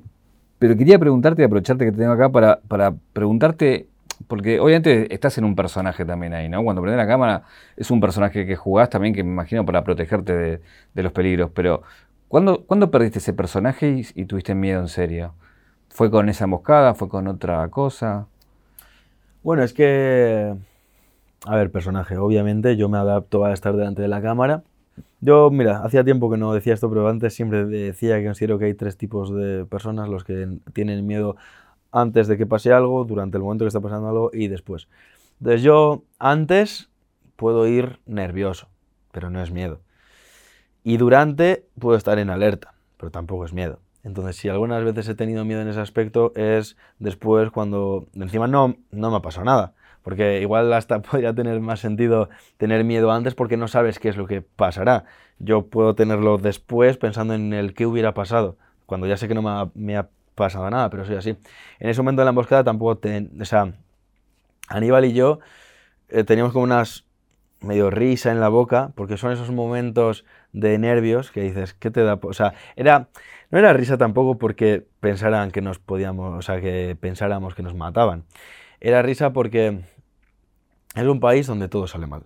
[0.58, 3.86] pero quería preguntarte, aprovecharte que te tengo acá para, para preguntarte
[4.26, 6.62] porque obviamente estás en un personaje también ahí, ¿no?
[6.62, 7.42] Cuando prendes la cámara
[7.76, 10.32] es un personaje que jugás también, que me imagino para protegerte
[10.94, 11.82] de, los peligros, pero
[12.28, 15.34] ¿cuándo, perdiste ese personaje y, tuviste miedo en serio?
[15.88, 16.94] ¿Fue con esa emboscada?
[16.94, 18.26] ¿Fue con otra cosa?
[19.42, 20.54] Bueno, es que...
[21.44, 24.62] A ver, personaje, obviamente yo me adapto a estar delante de la cámara.
[25.20, 28.66] Yo, mira, hacía tiempo que no decía esto, pero antes siempre decía que considero que
[28.66, 31.36] hay tres tipos de personas, los que tienen miedo
[31.92, 34.88] antes de que pase algo, durante el momento que está pasando algo y después.
[35.38, 36.88] Entonces yo antes
[37.36, 38.68] puedo ir nervioso,
[39.12, 39.80] pero no es miedo.
[40.84, 43.78] Y durante puedo estar en alerta, pero tampoco es miedo.
[44.04, 48.76] Entonces, si algunas veces he tenido miedo en ese aspecto, es después cuando encima no,
[48.90, 49.74] no me ha pasado nada.
[50.02, 54.16] Porque igual hasta podría tener más sentido tener miedo antes porque no sabes qué es
[54.16, 55.04] lo que pasará.
[55.38, 59.42] Yo puedo tenerlo después pensando en el qué hubiera pasado, cuando ya sé que no
[59.42, 61.36] me ha, me ha pasaba nada, pero soy así.
[61.78, 63.00] En ese momento de la emboscada tampoco,
[63.40, 63.72] o sea,
[64.68, 65.40] Aníbal y yo
[66.08, 67.04] eh, teníamos como unas
[67.60, 72.02] medio risa en la boca, porque son esos momentos de nervios que dices, ¿qué te
[72.02, 72.18] da?
[72.22, 73.08] O sea, era,
[73.50, 77.74] no era risa tampoco porque pensaran que nos podíamos, o sea, que pensáramos que nos
[77.74, 78.24] mataban.
[78.80, 79.80] Era risa porque
[80.94, 82.24] es un país donde todo sale mal.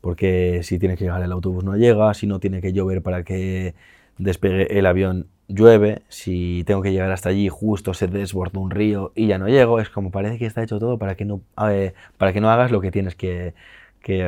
[0.00, 3.22] Porque si tiene que llegar el autobús no llega, si no tiene que llover para
[3.24, 3.74] que
[4.20, 9.12] despegue el avión llueve, si tengo que llegar hasta allí, justo se desborda un río
[9.16, 11.94] y ya no llego, es como parece que está hecho todo para que no, eh,
[12.18, 13.54] para que no hagas lo que tienes que,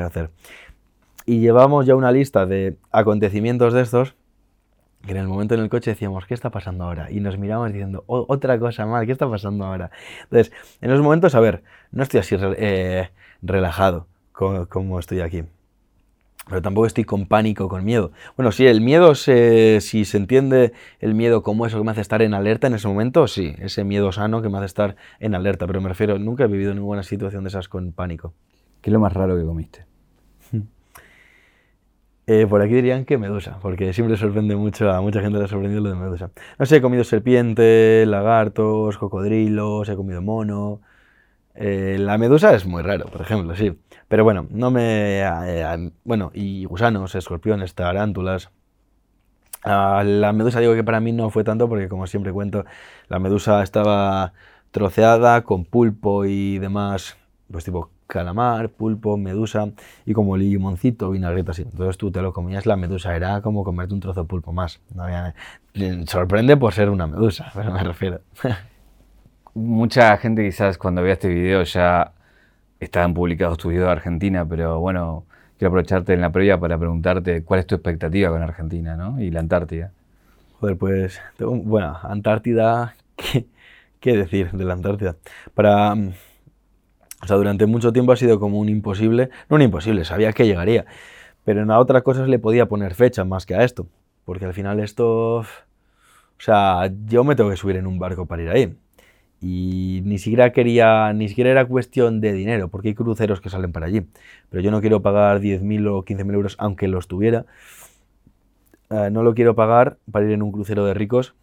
[0.04, 0.30] hacer.
[1.26, 4.16] Y llevamos ya una lista de acontecimientos de estos
[5.04, 7.10] que en el momento en el coche decíamos, ¿qué está pasando ahora?
[7.10, 9.90] Y nos miramos diciendo, otra cosa mal, ¿qué está pasando ahora?
[10.24, 13.10] Entonces, en esos momentos, a ver, no estoy así eh,
[13.42, 15.44] relajado como estoy aquí
[16.48, 18.12] pero tampoco estoy con pánico, con miedo.
[18.36, 22.22] Bueno, sí, el miedo, si se entiende el miedo como eso que me hace estar
[22.22, 25.66] en alerta en ese momento, sí, ese miedo sano que me hace estar en alerta,
[25.66, 28.34] pero me refiero, nunca he vivido ninguna situación de esas con pánico.
[28.80, 29.86] ¿Qué es lo más raro que comiste?
[32.28, 35.48] Eh, por aquí dirían que medusa, porque siempre sorprende mucho, a mucha gente le ha
[35.48, 36.30] sorprendido lo de medusa.
[36.56, 40.80] No sé, he comido serpiente, lagartos, cocodrilos, he comido mono.
[41.54, 43.76] Eh, la medusa es muy raro, por ejemplo, sí.
[44.12, 45.20] Pero bueno, no me...
[45.22, 48.50] Eh, bueno, y gusanos, escorpiones, tarántulas.
[49.64, 52.66] Ah, la medusa digo que para mí no fue tanto porque como siempre cuento,
[53.08, 54.34] la medusa estaba
[54.70, 57.16] troceada con pulpo y demás,
[57.50, 59.70] pues tipo calamar, pulpo, medusa
[60.04, 61.62] y como limoncito, vinagreta así.
[61.62, 64.78] Entonces tú te lo comías la medusa, era como comerte un trozo de pulpo más.
[66.06, 68.20] sorprende por ser una medusa, pero me refiero.
[69.54, 72.12] Mucha gente quizás cuando vea este video ya
[72.84, 75.24] estaban publicados tus videos de Argentina, pero bueno,
[75.56, 79.20] quiero aprovecharte en la previa para preguntarte cuál es tu expectativa con Argentina ¿no?
[79.20, 79.92] y la Antártida.
[80.60, 83.46] Joder, pues, bueno, Antártida, ¿qué,
[84.00, 85.16] ¿qué, decir de la Antártida?
[85.54, 90.32] Para, o sea, durante mucho tiempo ha sido como un imposible, no un imposible, sabía
[90.32, 90.84] que llegaría,
[91.44, 93.86] pero en a otras cosas le podía poner fecha más que a esto,
[94.24, 95.46] porque al final esto, o
[96.38, 98.76] sea, yo me tengo que subir en un barco para ir ahí
[99.42, 103.72] y ni siquiera quería, ni siquiera era cuestión de dinero, porque hay cruceros que salen
[103.72, 104.06] para allí,
[104.48, 107.44] pero yo no quiero pagar 10.000 o 15.000 euros, aunque los tuviera,
[108.90, 111.34] eh, no lo quiero pagar para ir en un crucero de ricos,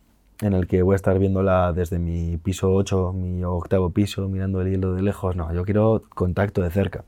[0.41, 4.61] en el que voy a estar viéndola desde mi piso 8, mi octavo piso, mirando
[4.61, 7.03] el hielo de lejos, no, yo quiero contacto de cerca.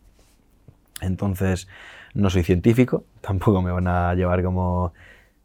[1.00, 1.70] Entonces,
[2.14, 4.94] no soy científico, tampoco me van a llevar como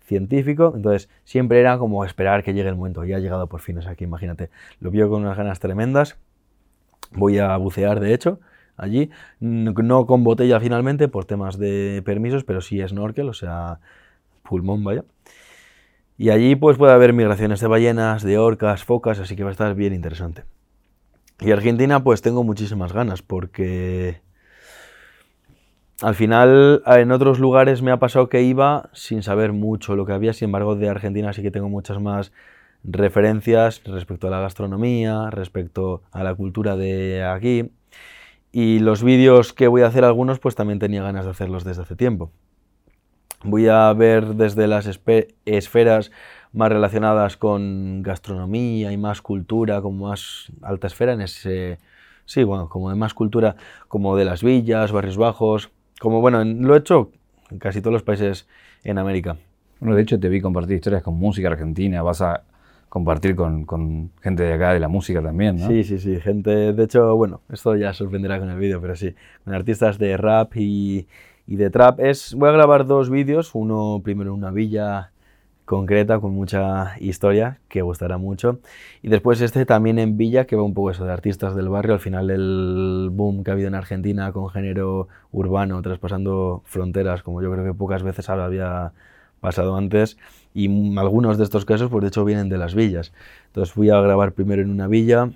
[0.07, 3.78] científico, entonces siempre era como esperar que llegue el momento, ya ha llegado por fin,
[3.78, 4.50] o sea que imagínate,
[4.80, 6.16] lo vio con unas ganas tremendas,
[7.12, 8.40] voy a bucear de hecho
[8.76, 13.80] allí, no con botella finalmente por temas de permisos, pero sí snorkel, o sea,
[14.42, 15.04] pulmón, vaya.
[16.18, 19.52] Y allí pues puede haber migraciones de ballenas, de orcas, focas, así que va a
[19.52, 20.44] estar bien interesante.
[21.40, 24.20] Y Argentina pues tengo muchísimas ganas porque
[26.03, 30.12] al final, en otros lugares me ha pasado que iba sin saber mucho lo que
[30.12, 32.32] había, sin embargo, de Argentina sí que tengo muchas más
[32.84, 37.70] referencias respecto a la gastronomía, respecto a la cultura de aquí.
[38.53, 41.82] Y los vídeos que voy a hacer algunos, pues también tenía ganas de hacerlos desde
[41.82, 42.30] hace tiempo.
[43.42, 46.11] Voy a ver desde las esferas
[46.53, 51.78] más relacionadas con gastronomía y más cultura, como más alta esfera en ese...
[52.24, 53.57] Sí, bueno, como de más cultura,
[53.88, 55.70] como de las villas, barrios bajos,
[56.01, 57.11] como bueno, lo he hecho
[57.51, 58.47] en casi todos los países
[58.84, 59.36] en América.
[59.80, 62.44] Bueno, de hecho te vi compartir historias con música argentina, vas a
[62.88, 65.66] compartir con, gente de acá de la música también, ¿no?
[65.68, 69.14] Sí, sí, sí, gente, de hecho, bueno, esto ya sorprenderá con el vídeo, pero sí,
[69.44, 71.07] con artistas de rap y,
[71.47, 72.01] y de trap.
[72.01, 75.11] Es, voy a grabar dos vídeos, uno primero en una villa
[75.66, 78.60] concreta, con mucha historia, que gustará mucho.
[79.02, 81.94] Y después este también en Villa, que va un poco eso de artistas del barrio,
[81.94, 87.42] al final del boom que ha habido en Argentina con género urbano, traspasando fronteras, como
[87.42, 88.92] yo creo que pocas veces había
[89.40, 90.16] pasado antes.
[90.54, 93.12] Y algunos de estos casos, pues de hecho, vienen de las villas.
[93.48, 95.30] Entonces fui a grabar primero en una villa,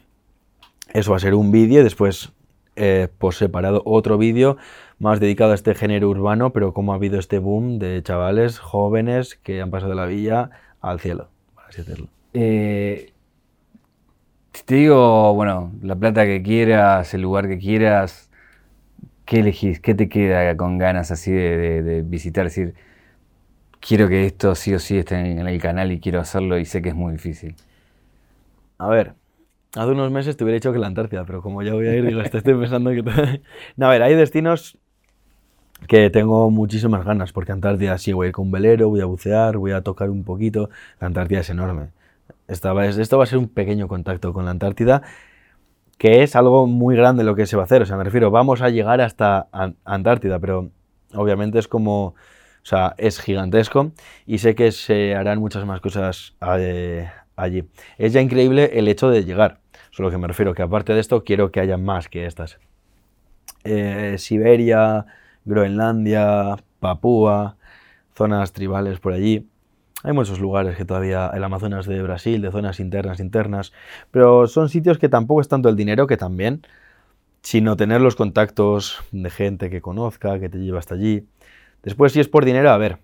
[0.94, 2.32] eso va a ser un vídeo, y después
[2.76, 4.56] eh, por separado otro vídeo
[5.00, 9.34] más dedicado a este género urbano, pero cómo ha habido este boom de chavales jóvenes
[9.42, 12.06] que han pasado de la villa al cielo, por así decirlo.
[12.34, 13.12] Eh,
[14.52, 18.30] si te digo, bueno, la plata que quieras, el lugar que quieras,
[19.24, 19.80] ¿qué elegís?
[19.80, 22.46] ¿Qué te queda con ganas así de, visitar?
[22.46, 22.74] Es decir,
[23.80, 26.82] quiero que esto sí o sí esté en el canal y quiero hacerlo y sé
[26.82, 27.56] que es muy difícil.
[28.76, 29.14] A ver,
[29.74, 32.04] hace unos meses te hubiera dicho que la Antártida, pero como ya voy a ir,
[32.04, 33.02] digo, estoy pensando que...
[33.76, 34.78] no, a ver, hay destinos
[35.86, 39.72] que tengo muchísimas ganas, porque Antártida sí voy con un velero, voy a bucear, voy
[39.72, 40.70] a tocar un poquito.
[41.00, 41.88] La Antártida es enorme.
[42.48, 45.02] Esto va a ser un pequeño contacto con la Antártida,
[45.98, 47.82] que es algo muy grande lo que se va a hacer.
[47.82, 49.48] O sea, me refiero, vamos a llegar hasta
[49.84, 50.70] Antártida, pero
[51.14, 52.14] obviamente es como, o
[52.62, 53.92] sea, es gigantesco
[54.26, 57.64] y sé que se harán muchas más cosas eh, allí.
[57.98, 59.60] Es ya increíble el hecho de llegar.
[59.90, 62.58] Solo que me refiero que aparte de esto quiero que haya más que estas.
[63.64, 65.06] Eh, Siberia,
[65.50, 67.56] Groenlandia, Papúa,
[68.14, 69.48] zonas tribales por allí.
[70.02, 73.72] Hay muchos lugares que todavía, el Amazonas de Brasil, de zonas internas, internas,
[74.10, 76.62] pero son sitios que tampoco es tanto el dinero, que también,
[77.42, 81.26] sino tener los contactos de gente que conozca, que te lleva hasta allí.
[81.82, 82.98] Después, si es por dinero, a ver,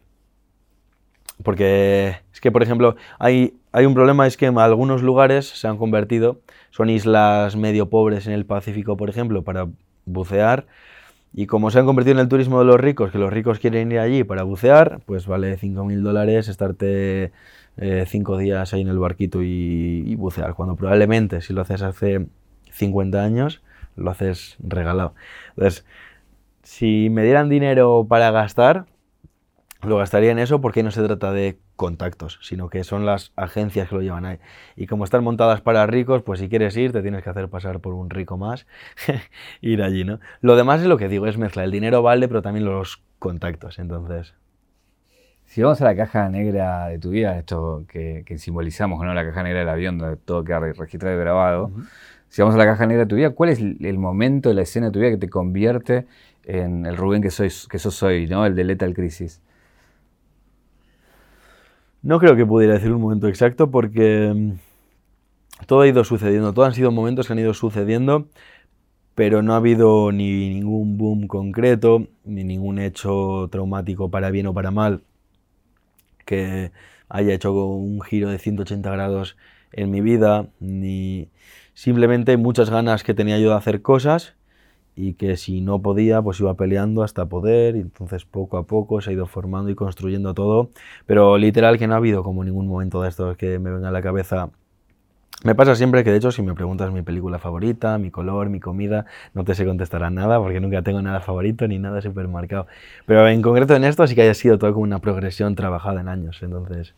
[1.43, 5.77] porque es que, por ejemplo, hay, hay un problema, es que algunos lugares se han
[5.77, 6.41] convertido,
[6.71, 9.69] son islas medio pobres en el Pacífico, por ejemplo, para
[10.07, 10.67] bucear,
[11.39, 13.93] y como se han convertido en el turismo de los ricos, que los ricos quieren
[13.93, 17.31] ir allí para bucear, pues vale 5.000 dólares estarte
[17.77, 20.55] 5 eh, días ahí en el barquito y, bucear.
[20.55, 22.27] Cuando probablemente si lo haces hace
[22.71, 23.63] 50 años,
[23.97, 25.15] lo haces regalado.
[25.51, 25.85] Entonces,
[26.63, 28.87] si me dieran dinero para gastar,
[29.83, 33.89] lo gastaría en eso porque no se trata de contactos, sino que son las agencias
[33.89, 34.39] que lo llevan ahí.
[34.75, 37.81] Y como están montadas para ricos, pues si quieres ir, te tienes que hacer pasar
[37.81, 38.67] por un rico más,
[39.61, 40.19] ir allí, ¿no?
[40.41, 41.65] Lo demás es lo que digo, es mezcla.
[41.65, 44.35] El dinero vale, pero también los contactos, entonces...
[45.45, 49.15] Si vamos a la caja negra de tu vida, esto que, simbolizamos, ¿no?
[49.15, 51.71] La caja negra del avión, donde todo queda registrado y grabado.
[52.29, 54.87] Si vamos a la caja negra de tu vida, ¿cuál es el momento, la escena
[54.87, 56.07] de tu vida que te convierte
[56.47, 58.47] en el Rubén que, soy, que sos hoy, ¿no?
[58.47, 59.43] El de Lethal Crisis.
[62.07, 64.53] No creo que pudiera decir un momento exacto porque mm,
[65.67, 68.29] todo ha ido sucediendo, todos han sido momentos que han ido sucediendo,
[69.17, 74.55] pero no ha habido ni ningún boom concreto, ni ningún hecho traumático para bien o
[74.55, 75.03] para mal
[76.25, 76.71] que
[77.09, 79.37] haya hecho un giro de 180 grados
[79.73, 81.29] en mi vida, ni
[81.75, 84.36] simplemente muchas ganas que tenía yo de hacer cosas
[84.97, 89.01] y que si no podía, pues iba peleando hasta poder, y entonces poco a poco
[89.01, 90.71] se ha ido formando y construyendo todo,
[91.05, 93.93] pero literal que no ha habido como ningún momento de estos que me venga a
[93.93, 94.51] la cabeza.
[95.45, 98.59] Me pasa siempre que de hecho si me preguntas mi película favorita, mi color, mi
[98.59, 102.67] comida, no te sé contestar nada porque nunca tengo nada favorito ni nada supermercado.
[103.05, 106.09] Pero en concreto en esto sí que haya sido todo como una progresión trabajada en
[106.09, 106.95] años, entonces...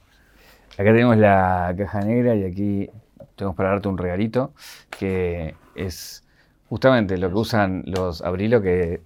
[0.75, 2.91] Acá tenemos la caja negra y aquí
[3.35, 4.53] tenemos para darte un regalito
[4.97, 6.25] que es
[6.69, 9.01] Justamente lo que usan los abrilo, que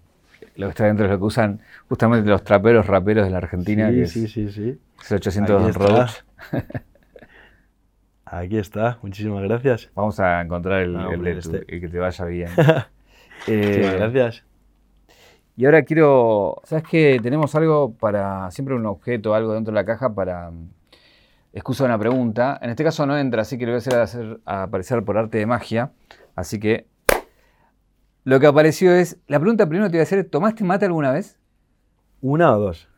[0.56, 3.88] lo que está dentro es lo que usan justamente los traperos raperos de la Argentina.
[3.90, 4.78] Sí, que sí, sí, sí.
[5.00, 6.12] Es 800 Roach.
[8.24, 9.90] Aquí está, muchísimas gracias.
[9.94, 11.66] Vamos a encontrar el, este.
[11.66, 12.48] que te vaya bien.
[13.46, 14.44] eh, gracias.
[15.54, 17.20] Y ahora quiero, ¿sabes qué?
[17.22, 20.50] Tenemos algo para, siempre un objeto, algo dentro de la caja para
[21.52, 22.58] excusa una pregunta.
[22.62, 25.36] En este caso no entra, así que lo voy a hacer, hacer aparecer por arte
[25.36, 25.92] de magia.
[26.34, 26.86] Así que
[28.24, 31.38] lo que apareció es, la pregunta primero te iba a hacer, ¿tomaste mate alguna vez?
[32.20, 32.88] ¿Una o dos?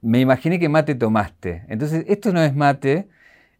[0.00, 1.64] Me imaginé que mate tomaste.
[1.68, 3.08] Entonces, esto no es mate,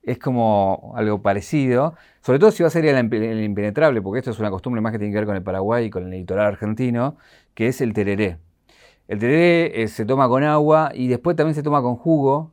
[0.02, 4.30] es como algo parecido, sobre todo si va a ser el, el impenetrable, porque esto
[4.30, 6.46] es una costumbre más que tiene que ver con el Paraguay y con el litoral
[6.46, 7.16] argentino,
[7.54, 8.38] que es el tereré.
[9.08, 12.52] El tereré eh, se toma con agua y después también se toma con jugo,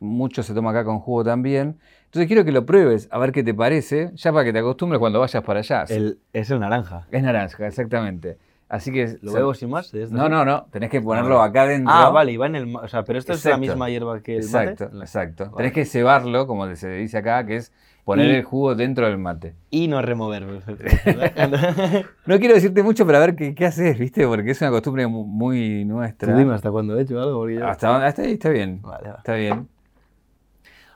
[0.00, 1.78] mucho se toma acá con jugo también.
[2.12, 4.98] Entonces quiero que lo pruebes, a ver qué te parece, ya para que te acostumbres
[4.98, 5.84] cuando vayas para allá.
[5.84, 7.06] es el naranja.
[7.10, 8.36] Es naranja, exactamente.
[8.68, 9.16] Así que.
[9.22, 9.94] ¿Lo bebo sin más?
[10.10, 10.66] No, no, no.
[10.70, 11.90] Tenés que ponerlo acá dentro.
[11.90, 12.76] Ah, vale, y va en el.
[12.76, 14.72] O sea, pero esto es la misma hierba que el mate.
[14.72, 15.52] Exacto, exacto.
[15.56, 17.72] Tenés que cebarlo, como se dice acá, que es
[18.04, 19.54] poner el jugo dentro del mate.
[19.70, 20.60] Y no removerlo.
[22.26, 24.26] no quiero decirte mucho, pero a ver qué, qué, haces, ¿viste?
[24.26, 26.30] Porque es una costumbre muy nuestra.
[26.30, 27.46] Tú dime hasta cuándo he hecho algo.
[27.66, 28.82] Hasta, hasta ahí está bien.
[28.82, 29.66] Vale, Está bien.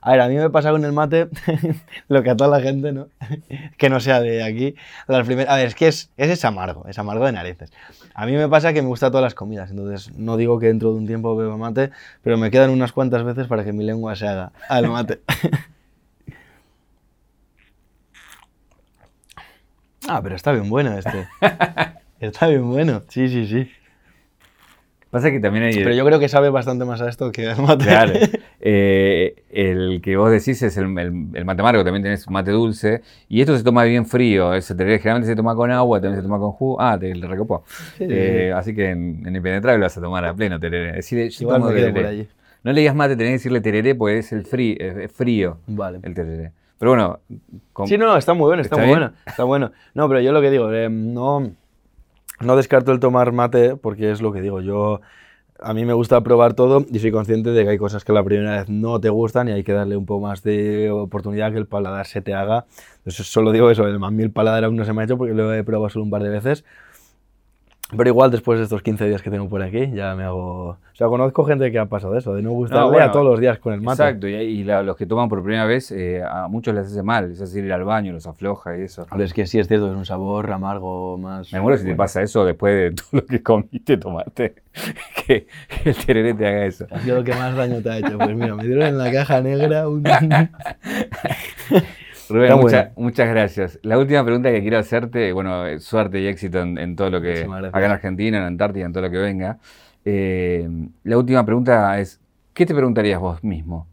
[0.07, 1.29] A ver, a mí me pasa con el mate
[2.09, 3.09] lo que a toda la gente, ¿no?
[3.77, 4.77] que no sea de aquí.
[5.09, 7.73] Las primeras, a ver, es que es, es, amargo, es amargo de narices.
[8.15, 10.93] A mí me pasa que me gusta todas las comidas, entonces no digo que dentro
[10.93, 11.91] de un tiempo beba mate,
[12.23, 15.23] pero me quedan unas cuantas veces para que mi lengua se haga al mate.
[20.09, 21.27] ah, pero está bien bueno este.
[22.21, 23.69] Está bien bueno, sí, sí, sí.
[25.17, 25.75] Pasa que también hay...
[25.75, 27.85] Pero yo creo que sabe bastante más a esto que al mate.
[27.87, 28.13] Claro.
[28.69, 33.01] Eh, el que vos decís es el, mate amargo, también tenés mate dulce.
[33.29, 34.53] Y esto se toma bien frío.
[34.53, 36.81] Ese generalmente se toma con agua, también se toma con jugo.
[36.81, 37.65] Ah, te lo recopó.
[38.01, 40.95] Eh, así que en, en Impenetrable lo vas a tomar a pleno tereré.
[40.95, 42.27] Decirle, yo tomo tereré.
[42.65, 46.01] No le digas mate, tenés que decirle tereré porque es el frío, es frío vale.
[46.03, 46.53] el tereré.
[46.79, 47.21] Pero bueno...
[47.87, 49.13] Sí, no, está muy bueno, está, muy bueno.
[49.25, 49.73] Está bueno.
[49.95, 51.53] No, pero yo lo que digo, eh, no
[52.41, 55.01] no descarto el tomar mate porque es lo que digo, yo
[55.59, 58.23] a mí me gusta probar todo y soy consciente de que hay cosas que la
[58.23, 61.59] primera vez no te gustan y hay que darle un poco más de oportunidad que
[61.59, 62.67] el paladar se te haga.
[62.99, 65.53] Entonces solo digo eso, el, el paladar aún no se me ha hecho porque lo
[65.55, 66.65] he probado solo un par de veces
[67.95, 70.71] pero igual después de estos 15 días que tengo por aquí, ya me hago...
[70.71, 73.59] O sea, conozco gente que ha pasado eso, de no gustarle a todos los días
[73.59, 74.03] con el mate.
[74.03, 77.39] Exacto, y, los que toman por primera vez, eh, a muchos les hace mal, es
[77.39, 79.07] decir, ir al baño, los afloja y eso.
[79.09, 81.53] Pero es que sí es cierto, es un sabor amargo más...
[81.53, 84.55] Me muero si te pasa eso después de todo lo que comiste, tomaste,
[85.27, 85.47] que,
[85.85, 86.87] el tereré te haga eso.
[86.91, 88.19] Ha sido lo que más daño te ha hecho.
[88.19, 90.03] Pues mira, me dieron en la caja negra un...
[92.29, 93.79] Rubén, muchas gracias.
[93.83, 97.85] La última pregunta que quiero hacerte, bueno, suerte y éxito en, todo lo que, acá
[97.85, 99.59] en Argentina, en Antártida, en todo lo que venga.
[100.05, 100.69] Eh,
[101.05, 102.21] la última pregunta es,
[102.55, 103.87] ¿qué te preguntarías vos mismo?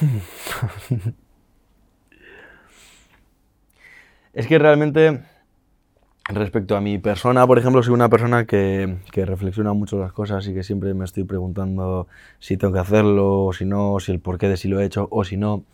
[4.34, 5.22] es que realmente,
[6.28, 10.46] respecto a mi persona, por ejemplo, soy una persona que, que, reflexiona mucho las cosas
[10.46, 12.06] y que siempre me estoy preguntando
[12.38, 15.08] si tengo que hacerlo, o si no, si el porqué de si lo he hecho
[15.10, 15.64] o si no.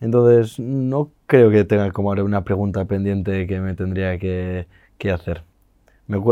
[0.00, 4.66] Entonces, no creo que tenga como ahora una pregunta pendiente que me tendría que,
[5.12, 5.42] hacer.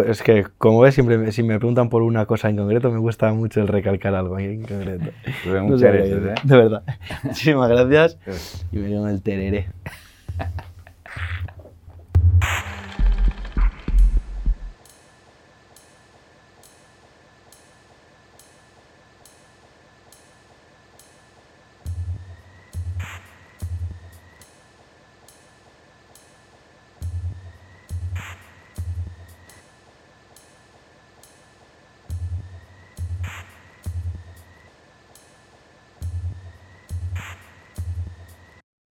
[0.06, 3.32] es que, como ves, siempre si me preguntan por una cosa en concreto, me gusta
[3.32, 5.10] mucho el recalcar algo en concreto.
[5.62, 6.34] muchas gracias, ¿eh?
[6.42, 6.82] De verdad.
[7.22, 8.18] Muchísimas gracias.
[8.72, 9.68] Y me llamo el tereré.